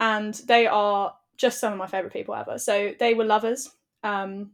and 0.00 0.34
they 0.46 0.66
are 0.66 1.14
just 1.40 1.58
some 1.58 1.72
of 1.72 1.78
my 1.78 1.86
favorite 1.86 2.12
people 2.12 2.34
ever. 2.34 2.58
So 2.58 2.92
they 2.98 3.14
were 3.14 3.24
lovers, 3.24 3.70
um, 4.02 4.50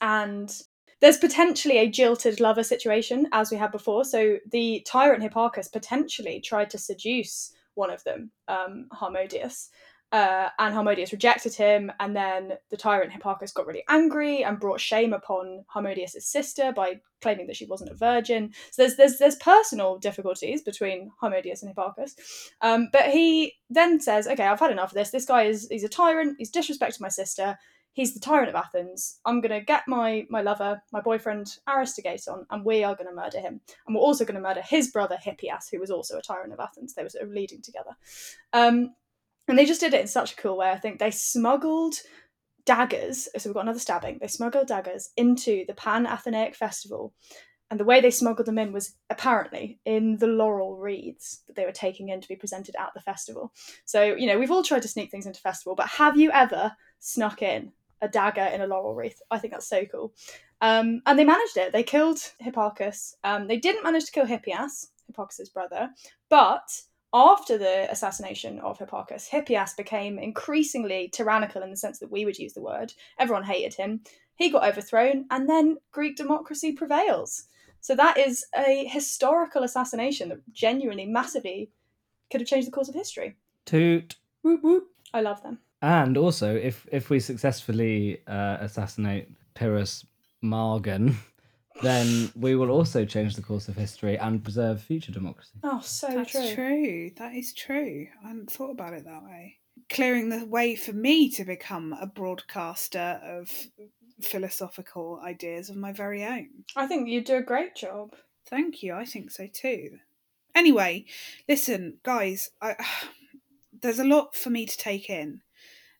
and 0.00 0.62
there's 1.00 1.18
potentially 1.18 1.78
a 1.78 1.90
jilted 1.90 2.40
lover 2.40 2.62
situation 2.62 3.28
as 3.32 3.50
we 3.50 3.56
had 3.56 3.70
before. 3.70 4.04
So 4.04 4.38
the 4.50 4.82
tyrant 4.86 5.22
Hipparchus 5.22 5.70
potentially 5.70 6.40
tried 6.40 6.70
to 6.70 6.78
seduce 6.78 7.52
one 7.74 7.90
of 7.90 8.02
them, 8.04 8.30
um, 8.48 8.88
Harmodius, 8.92 9.68
Uh, 10.14 10.48
and 10.60 10.72
Harmodius 10.72 11.10
rejected 11.10 11.52
him, 11.52 11.90
and 11.98 12.14
then 12.14 12.52
the 12.70 12.76
tyrant 12.76 13.12
Hipparchus 13.12 13.52
got 13.52 13.66
really 13.66 13.82
angry 13.88 14.44
and 14.44 14.60
brought 14.60 14.80
shame 14.80 15.12
upon 15.12 15.64
Harmodius's 15.74 16.24
sister 16.24 16.70
by 16.70 17.00
claiming 17.20 17.48
that 17.48 17.56
she 17.56 17.66
wasn't 17.66 17.90
a 17.90 17.96
virgin. 17.96 18.52
So 18.70 18.82
there's 18.82 18.94
there's 18.94 19.18
there's 19.18 19.34
personal 19.34 19.98
difficulties 19.98 20.62
between 20.62 21.10
Harmodius 21.20 21.62
and 21.62 21.74
Hipparchus. 21.74 22.12
Um, 22.60 22.90
but 22.92 23.06
he 23.06 23.54
then 23.68 23.98
says, 23.98 24.28
"Okay, 24.28 24.44
I've 24.44 24.60
had 24.60 24.70
enough 24.70 24.90
of 24.90 24.94
this. 24.94 25.10
This 25.10 25.26
guy 25.26 25.46
is 25.46 25.66
he's 25.68 25.82
a 25.82 25.88
tyrant. 25.88 26.36
He's 26.38 26.52
disrespected 26.52 27.00
my 27.00 27.08
sister. 27.08 27.58
He's 27.92 28.14
the 28.14 28.20
tyrant 28.20 28.50
of 28.50 28.54
Athens. 28.54 29.18
I'm 29.24 29.40
gonna 29.40 29.62
get 29.62 29.82
my 29.88 30.28
my 30.30 30.42
lover, 30.42 30.80
my 30.92 31.00
boyfriend 31.00 31.56
Aristogeiton, 31.68 32.44
and 32.50 32.64
we 32.64 32.84
are 32.84 32.94
gonna 32.94 33.12
murder 33.12 33.40
him. 33.40 33.60
And 33.84 33.96
we're 33.96 34.02
also 34.02 34.24
gonna 34.24 34.40
murder 34.40 34.62
his 34.62 34.92
brother 34.92 35.18
Hippias, 35.20 35.70
who 35.72 35.80
was 35.80 35.90
also 35.90 36.18
a 36.18 36.22
tyrant 36.22 36.52
of 36.52 36.60
Athens. 36.60 36.94
They 36.94 37.02
were 37.02 37.08
sort 37.08 37.24
of 37.24 37.30
leading 37.30 37.62
together." 37.62 37.96
Um, 38.52 38.94
and 39.48 39.58
they 39.58 39.66
just 39.66 39.80
did 39.80 39.94
it 39.94 40.00
in 40.00 40.06
such 40.06 40.32
a 40.32 40.36
cool 40.36 40.56
way. 40.56 40.70
I 40.70 40.78
think 40.78 40.98
they 40.98 41.10
smuggled 41.10 41.96
daggers. 42.64 43.28
So 43.36 43.48
we've 43.48 43.54
got 43.54 43.62
another 43.64 43.78
stabbing. 43.78 44.18
They 44.20 44.26
smuggled 44.26 44.68
daggers 44.68 45.10
into 45.16 45.64
the 45.66 45.74
Panathenaic 45.74 46.54
festival. 46.54 47.12
And 47.70 47.80
the 47.80 47.84
way 47.84 48.00
they 48.00 48.10
smuggled 48.10 48.46
them 48.46 48.58
in 48.58 48.72
was 48.72 48.94
apparently 49.10 49.80
in 49.84 50.18
the 50.18 50.26
laurel 50.26 50.76
wreaths 50.76 51.42
that 51.46 51.56
they 51.56 51.64
were 51.64 51.72
taking 51.72 52.10
in 52.10 52.20
to 52.20 52.28
be 52.28 52.36
presented 52.36 52.76
at 52.78 52.92
the 52.94 53.00
festival. 53.00 53.52
So, 53.84 54.14
you 54.14 54.26
know, 54.26 54.38
we've 54.38 54.50
all 54.50 54.62
tried 54.62 54.82
to 54.82 54.88
sneak 54.88 55.10
things 55.10 55.26
into 55.26 55.40
festival, 55.40 55.74
but 55.74 55.88
have 55.88 56.16
you 56.16 56.30
ever 56.30 56.72
snuck 57.00 57.42
in 57.42 57.72
a 58.00 58.08
dagger 58.08 58.44
in 58.44 58.60
a 58.60 58.66
laurel 58.66 58.94
wreath? 58.94 59.20
I 59.30 59.38
think 59.38 59.52
that's 59.52 59.68
so 59.68 59.84
cool. 59.86 60.12
Um, 60.60 61.02
and 61.06 61.18
they 61.18 61.24
managed 61.24 61.56
it. 61.56 61.72
They 61.72 61.82
killed 61.82 62.18
Hipparchus. 62.42 63.14
Um, 63.24 63.48
they 63.48 63.56
didn't 63.56 63.82
manage 63.82 64.04
to 64.06 64.12
kill 64.12 64.26
Hippias, 64.26 64.88
Hipparchus's 65.10 65.48
brother, 65.48 65.90
but 66.28 66.70
after 67.14 67.56
the 67.56 67.90
assassination 67.92 68.58
of 68.58 68.78
Hipparchus, 68.78 69.28
Hippias 69.28 69.76
became 69.76 70.18
increasingly 70.18 71.08
tyrannical 71.12 71.62
in 71.62 71.70
the 71.70 71.76
sense 71.76 72.00
that 72.00 72.10
we 72.10 72.24
would 72.24 72.38
use 72.38 72.54
the 72.54 72.60
word. 72.60 72.92
Everyone 73.20 73.44
hated 73.44 73.74
him. 73.74 74.00
He 74.34 74.50
got 74.50 74.68
overthrown, 74.68 75.26
and 75.30 75.48
then 75.48 75.76
Greek 75.92 76.16
democracy 76.16 76.72
prevails. 76.72 77.44
So 77.80 77.94
that 77.94 78.18
is 78.18 78.44
a 78.56 78.84
historical 78.86 79.62
assassination 79.62 80.30
that 80.30 80.40
genuinely, 80.52 81.06
massively 81.06 81.70
could 82.32 82.40
have 82.40 82.48
changed 82.48 82.66
the 82.66 82.72
course 82.72 82.88
of 82.88 82.96
history. 82.96 83.36
Toot. 83.64 84.16
Whoop, 84.42 84.64
whoop. 84.64 84.88
I 85.12 85.20
love 85.20 85.42
them. 85.42 85.60
And 85.82 86.16
also, 86.16 86.56
if 86.56 86.86
if 86.90 87.10
we 87.10 87.20
successfully 87.20 88.22
uh, 88.26 88.56
assassinate 88.60 89.28
Pyrrhus 89.54 90.04
Margon, 90.42 91.14
then 91.82 92.30
we 92.36 92.54
will 92.54 92.70
also 92.70 93.04
change 93.04 93.36
the 93.36 93.42
course 93.42 93.68
of 93.68 93.76
history 93.76 94.16
and 94.16 94.42
preserve 94.42 94.82
future 94.82 95.12
democracy. 95.12 95.58
Oh, 95.62 95.80
so 95.82 96.08
That's 96.08 96.30
true. 96.30 96.54
true. 96.54 97.10
That 97.16 97.34
is 97.34 97.52
true. 97.52 98.06
I 98.24 98.28
hadn't 98.28 98.50
thought 98.50 98.70
about 98.70 98.94
it 98.94 99.04
that 99.04 99.24
way. 99.24 99.58
Clearing 99.90 100.28
the 100.28 100.46
way 100.46 100.76
for 100.76 100.92
me 100.92 101.30
to 101.30 101.44
become 101.44 101.94
a 102.00 102.06
broadcaster 102.06 103.20
of 103.22 103.50
philosophical 104.20 105.20
ideas 105.24 105.68
of 105.68 105.76
my 105.76 105.92
very 105.92 106.24
own. 106.24 106.48
I 106.76 106.86
think 106.86 107.08
you 107.08 107.22
do 107.22 107.36
a 107.36 107.42
great 107.42 107.74
job. 107.74 108.14
Thank 108.46 108.82
you. 108.82 108.94
I 108.94 109.04
think 109.04 109.30
so 109.30 109.48
too. 109.52 109.98
Anyway, 110.54 111.06
listen, 111.48 111.98
guys. 112.02 112.50
I, 112.62 112.76
there's 113.82 113.98
a 113.98 114.04
lot 114.04 114.36
for 114.36 114.50
me 114.50 114.64
to 114.66 114.78
take 114.78 115.10
in. 115.10 115.42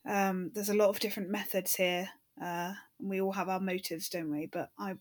Um, 0.08 0.50
there's 0.54 0.68
a 0.68 0.74
lot 0.74 0.90
of 0.90 1.00
different 1.00 1.30
methods 1.30 1.74
here. 1.74 2.08
Uh, 2.40 2.72
and 3.00 3.10
we 3.10 3.20
all 3.20 3.32
have 3.32 3.48
our 3.48 3.60
motives, 3.60 4.08
don't 4.08 4.30
we? 4.30 4.46
But 4.46 4.70
I, 4.78 4.94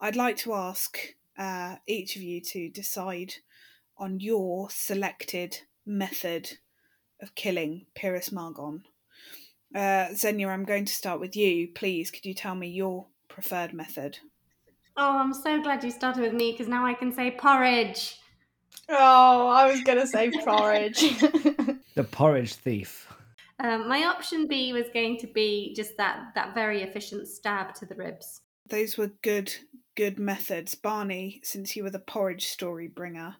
I'd 0.00 0.16
like 0.16 0.36
to 0.38 0.54
ask 0.54 0.98
uh, 1.38 1.76
each 1.86 2.16
of 2.16 2.22
you 2.22 2.40
to 2.40 2.68
decide 2.68 3.34
on 3.96 4.20
your 4.20 4.68
selected 4.70 5.58
method 5.86 6.58
of 7.20 7.34
killing 7.34 7.86
Pyrrhus 7.94 8.30
Margon. 8.30 8.82
Uh, 9.74 10.14
Xenia, 10.14 10.48
I'm 10.48 10.64
going 10.64 10.84
to 10.84 10.92
start 10.92 11.20
with 11.20 11.36
you. 11.36 11.68
Please, 11.74 12.10
could 12.10 12.26
you 12.26 12.34
tell 12.34 12.54
me 12.54 12.68
your 12.68 13.06
preferred 13.28 13.72
method? 13.72 14.18
Oh, 14.96 15.18
I'm 15.18 15.34
so 15.34 15.60
glad 15.60 15.82
you 15.82 15.90
started 15.90 16.22
with 16.22 16.34
me 16.34 16.52
because 16.52 16.68
now 16.68 16.86
I 16.86 16.94
can 16.94 17.12
say 17.12 17.32
porridge. 17.32 18.18
Oh, 18.88 19.48
I 19.48 19.70
was 19.70 19.82
going 19.82 19.98
to 19.98 20.06
say 20.06 20.30
porridge. 20.44 21.02
The 21.94 22.02
porridge 22.02 22.54
thief. 22.54 23.06
Um, 23.60 23.88
my 23.88 24.04
option 24.04 24.48
B 24.48 24.72
was 24.72 24.86
going 24.92 25.16
to 25.18 25.28
be 25.28 25.72
just 25.76 25.96
that 25.96 26.34
that 26.34 26.54
very 26.54 26.82
efficient 26.82 27.28
stab 27.28 27.72
to 27.76 27.86
the 27.86 27.94
ribs. 27.94 28.40
Those 28.68 28.98
were 28.98 29.12
good, 29.22 29.54
good 29.96 30.18
methods. 30.18 30.74
Barney, 30.74 31.40
since 31.42 31.76
you 31.76 31.82
were 31.82 31.90
the 31.90 31.98
porridge 31.98 32.46
story 32.46 32.88
bringer, 32.88 33.36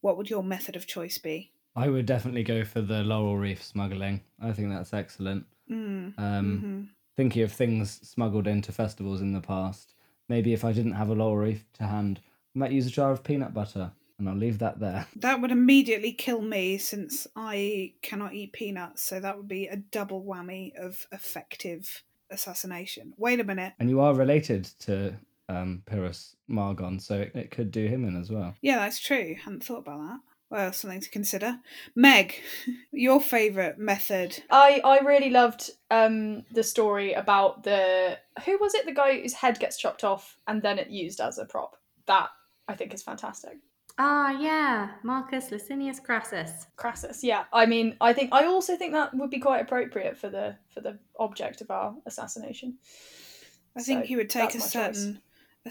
what 0.00 0.16
would 0.16 0.30
your 0.30 0.42
method 0.42 0.76
of 0.76 0.86
choice 0.86 1.18
be? 1.18 1.52
I 1.76 1.88
would 1.88 2.06
definitely 2.06 2.42
go 2.42 2.64
for 2.64 2.80
the 2.80 3.04
laurel 3.04 3.36
reef 3.36 3.62
smuggling. 3.62 4.22
I 4.40 4.52
think 4.52 4.70
that's 4.70 4.92
excellent. 4.92 5.46
Mm. 5.70 6.18
Um, 6.18 6.62
mhm. 6.62 6.88
Thinking 7.16 7.42
of 7.42 7.52
things 7.52 8.00
smuggled 8.08 8.46
into 8.46 8.72
festivals 8.72 9.20
in 9.20 9.32
the 9.32 9.40
past, 9.40 9.94
maybe 10.28 10.52
if 10.52 10.64
I 10.64 10.72
didn't 10.72 10.92
have 10.92 11.08
a 11.08 11.14
laurel 11.14 11.36
reef 11.36 11.64
to 11.74 11.84
hand, 11.84 12.20
I 12.54 12.58
might 12.58 12.72
use 12.72 12.86
a 12.86 12.90
jar 12.90 13.10
of 13.10 13.24
peanut 13.24 13.54
butter, 13.54 13.90
and 14.18 14.28
I'll 14.28 14.36
leave 14.36 14.58
that 14.58 14.78
there. 14.80 15.06
That 15.16 15.40
would 15.40 15.50
immediately 15.50 16.12
kill 16.12 16.40
me 16.42 16.78
since 16.78 17.26
I 17.34 17.94
cannot 18.02 18.34
eat 18.34 18.52
peanuts, 18.52 19.02
so 19.02 19.20
that 19.20 19.36
would 19.36 19.48
be 19.48 19.66
a 19.66 19.76
double 19.76 20.22
whammy 20.24 20.74
of 20.76 21.06
effective 21.12 22.02
assassination. 22.30 23.14
Wait 23.16 23.40
a 23.40 23.44
minute. 23.44 23.74
And 23.78 23.90
you 23.90 24.00
are 24.00 24.14
related 24.14 24.64
to 24.80 25.16
um, 25.48 25.82
Pyrrhus 25.86 26.36
Margon, 26.50 27.00
so 27.00 27.20
it, 27.20 27.32
it 27.34 27.50
could 27.50 27.70
do 27.70 27.86
him 27.86 28.04
in 28.04 28.16
as 28.20 28.30
well. 28.30 28.54
Yeah, 28.60 28.78
that's 28.78 29.00
true. 29.00 29.34
Hadn't 29.42 29.64
thought 29.64 29.78
about 29.80 30.00
that. 30.00 30.18
Well, 30.50 30.72
something 30.72 31.00
to 31.00 31.10
consider. 31.10 31.58
Meg, 31.94 32.34
your 32.92 33.20
favourite 33.20 33.78
method? 33.78 34.42
I 34.50 34.80
I 34.82 34.98
really 35.00 35.30
loved 35.30 35.70
um 35.90 36.44
the 36.50 36.62
story 36.62 37.12
about 37.12 37.64
the 37.64 38.18
who 38.46 38.58
was 38.58 38.74
it 38.74 38.86
the 38.86 38.94
guy 38.94 39.20
whose 39.20 39.34
head 39.34 39.58
gets 39.58 39.76
chopped 39.76 40.04
off 40.04 40.38
and 40.46 40.62
then 40.62 40.78
it 40.78 40.88
used 40.88 41.20
as 41.20 41.38
a 41.38 41.44
prop. 41.44 41.76
That 42.06 42.28
I 42.66 42.74
think 42.74 42.94
is 42.94 43.02
fantastic. 43.02 43.58
Ah, 44.00 44.30
yeah, 44.38 44.90
Marcus 45.02 45.50
Licinius 45.50 45.98
Crassus. 45.98 46.66
Crassus, 46.76 47.24
yeah. 47.24 47.44
I 47.52 47.66
mean, 47.66 47.96
I 48.00 48.12
think 48.12 48.32
I 48.32 48.44
also 48.46 48.76
think 48.76 48.92
that 48.92 49.12
would 49.14 49.28
be 49.28 49.40
quite 49.40 49.60
appropriate 49.60 50.16
for 50.16 50.30
the 50.30 50.56
for 50.72 50.80
the 50.80 50.98
object 51.18 51.60
of 51.60 51.70
our 51.70 51.94
assassination. 52.06 52.78
I 53.76 53.82
think 53.82 54.04
So, 54.04 54.06
he 54.06 54.16
would 54.16 54.30
take 54.30 54.54
a 54.54 54.60
certain 54.60 55.14
choice. 55.14 55.22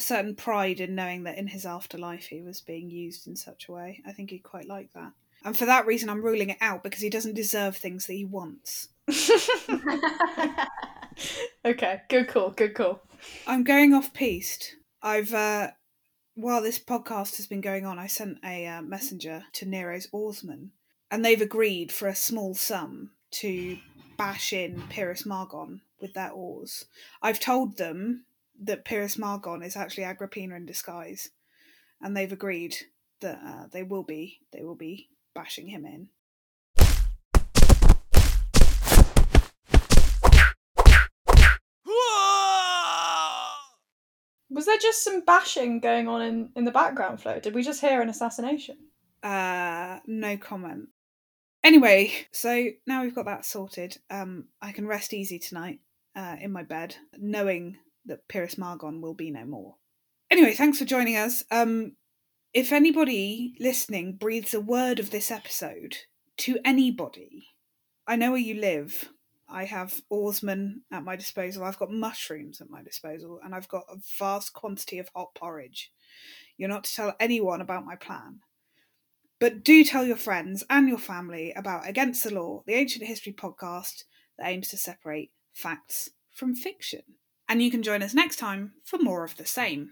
Certain 0.02 0.30
a 0.30 0.30
certain 0.30 0.36
pride 0.36 0.80
in 0.80 0.96
knowing 0.96 1.24
that 1.24 1.38
in 1.38 1.48
his 1.48 1.66
afterlife 1.66 2.28
he 2.28 2.42
was 2.42 2.62
being 2.62 2.90
used 2.90 3.28
in 3.28 3.36
such 3.36 3.68
a 3.68 3.72
way. 3.72 4.02
I 4.06 4.12
think 4.12 4.30
he'd 4.30 4.40
quite 4.40 4.68
like 4.68 4.94
that. 4.94 5.12
And 5.44 5.58
for 5.58 5.66
that 5.66 5.86
reason 5.86 6.10
I'm 6.10 6.24
ruling 6.24 6.50
it 6.50 6.58
out 6.62 6.84
because 6.84 7.02
he 7.02 7.10
doesn't 7.10 7.36
deserve 7.36 7.78
things 7.78 8.08
that 8.08 8.14
he 8.14 8.26
wants. 8.26 8.90
okay, 11.66 12.02
good 12.10 12.28
call, 12.28 12.52
good 12.52 12.74
call. 12.74 13.02
I'm 13.46 13.64
going 13.64 13.94
off 13.94 14.14
piste. 14.14 14.76
I've 15.02 15.34
uh 15.34 15.72
while 16.36 16.62
this 16.62 16.78
podcast 16.78 17.38
has 17.38 17.48
been 17.48 17.62
going 17.62 17.86
on, 17.86 17.98
I 17.98 18.06
sent 18.06 18.38
a 18.44 18.68
uh, 18.68 18.84
messenger 18.84 19.46
to 19.54 19.66
Nero's 19.66 20.08
oarsmen, 20.12 20.70
and 21.10 21.26
they've 21.26 21.42
agreed 21.42 21.92
for 21.92 22.08
a 22.08 22.16
small 22.16 22.54
sum 22.54 23.10
to 23.32 23.80
bash 24.18 24.54
in 24.54 24.84
Pyrrhus 24.88 25.24
Margon 25.24 25.82
with 26.00 26.14
their 26.14 26.30
oars. 26.30 26.86
I've 27.24 27.40
told 27.40 27.78
them 27.78 28.26
that 28.64 28.86
Pyrrhus 28.86 29.18
Margon 29.18 29.66
is 29.66 29.76
actually 29.76 30.04
Agrippina 30.04 30.56
in 30.56 30.66
disguise, 30.66 31.30
and 32.02 32.16
they've 32.16 32.32
agreed 32.32 32.76
that 33.22 33.40
uh, 33.44 33.68
they 33.72 33.84
will 33.84 34.04
be 34.04 34.40
they 34.54 34.64
will 34.64 34.76
be 34.76 35.10
bashing 35.34 35.68
him 35.68 35.86
in. 35.86 36.10
Was 44.50 44.66
there 44.66 44.78
just 44.80 45.04
some 45.04 45.22
bashing 45.22 45.80
going 45.82 46.08
on 46.08 46.22
in, 46.24 46.50
in 46.56 46.66
the 46.66 46.72
background, 46.72 47.22
Flo? 47.22 47.40
Did 47.40 47.54
we 47.54 47.62
just 47.62 47.80
hear 47.80 48.02
an 48.02 48.10
assassination? 48.10 48.78
Uh, 49.22 50.00
no 50.08 50.36
comment. 50.38 50.88
Anyway, 51.64 52.12
so 52.32 52.70
now 52.88 53.04
we've 53.04 53.14
got 53.14 53.26
that 53.26 53.46
sorted. 53.46 53.98
Um, 54.10 54.46
I 54.60 54.72
can 54.72 54.88
rest 54.88 55.14
easy 55.14 55.38
tonight 55.38 55.80
uh, 56.16 56.38
in 56.42 56.52
my 56.52 56.64
bed, 56.64 56.96
knowing 57.20 57.78
that 58.08 58.28
Pyrrhus 58.28 58.56
Margon 58.56 59.02
will 59.02 59.14
be 59.14 59.32
no 59.32 59.46
more. 59.46 59.76
Anyway, 60.30 60.54
thanks 60.54 60.80
for 60.80 60.86
joining 60.86 61.16
us. 61.16 61.44
Um, 61.52 61.96
if 62.54 62.72
anybody 62.72 63.56
listening 63.60 64.14
breathes 64.14 64.54
a 64.54 64.60
word 64.60 65.00
of 65.00 65.12
this 65.12 65.32
episode 65.32 65.98
to 66.38 66.60
anybody, 66.66 67.48
I 68.06 68.16
know 68.16 68.32
where 68.32 68.40
you 68.40 68.56
live. 68.56 69.10
I 69.50 69.66
have 69.66 70.02
oarsmen 70.10 70.82
at 70.92 71.04
my 71.04 71.16
disposal. 71.16 71.64
I've 71.64 71.80
got 71.80 71.92
mushrooms 71.92 72.60
at 72.60 72.70
my 72.70 72.84
disposal, 72.84 73.40
and 73.44 73.56
I've 73.56 73.70
got 73.70 73.86
a 73.90 73.98
vast 74.18 74.54
quantity 74.54 75.00
of 75.00 75.10
hot 75.16 75.36
porridge. 75.36 75.92
You're 76.58 76.70
not 76.70 76.84
to 76.86 76.96
tell 76.96 77.16
anyone 77.20 77.62
about 77.62 77.86
my 77.86 77.96
plan. 77.96 78.40
But 79.40 79.64
do 79.64 79.84
tell 79.84 80.06
your 80.06 80.18
friends 80.18 80.64
and 80.70 80.90
your 80.90 80.98
family 80.98 81.54
about 81.56 81.88
Against 81.88 82.24
the 82.24 82.34
Law, 82.34 82.64
the 82.66 82.74
ancient 82.74 83.06
history 83.06 83.34
podcast 83.34 84.04
that 84.38 84.48
aims 84.48 84.70
to 84.70 84.78
separate 84.78 85.32
facts 85.54 86.10
from 86.34 86.56
fiction. 86.56 87.04
And 87.50 87.62
you 87.62 87.72
can 87.72 87.84
join 87.84 88.04
us 88.04 88.14
next 88.14 88.38
time 88.38 88.74
for 88.84 88.98
more 88.98 89.24
of 89.24 89.38
the 89.38 89.46
same. 89.46 89.92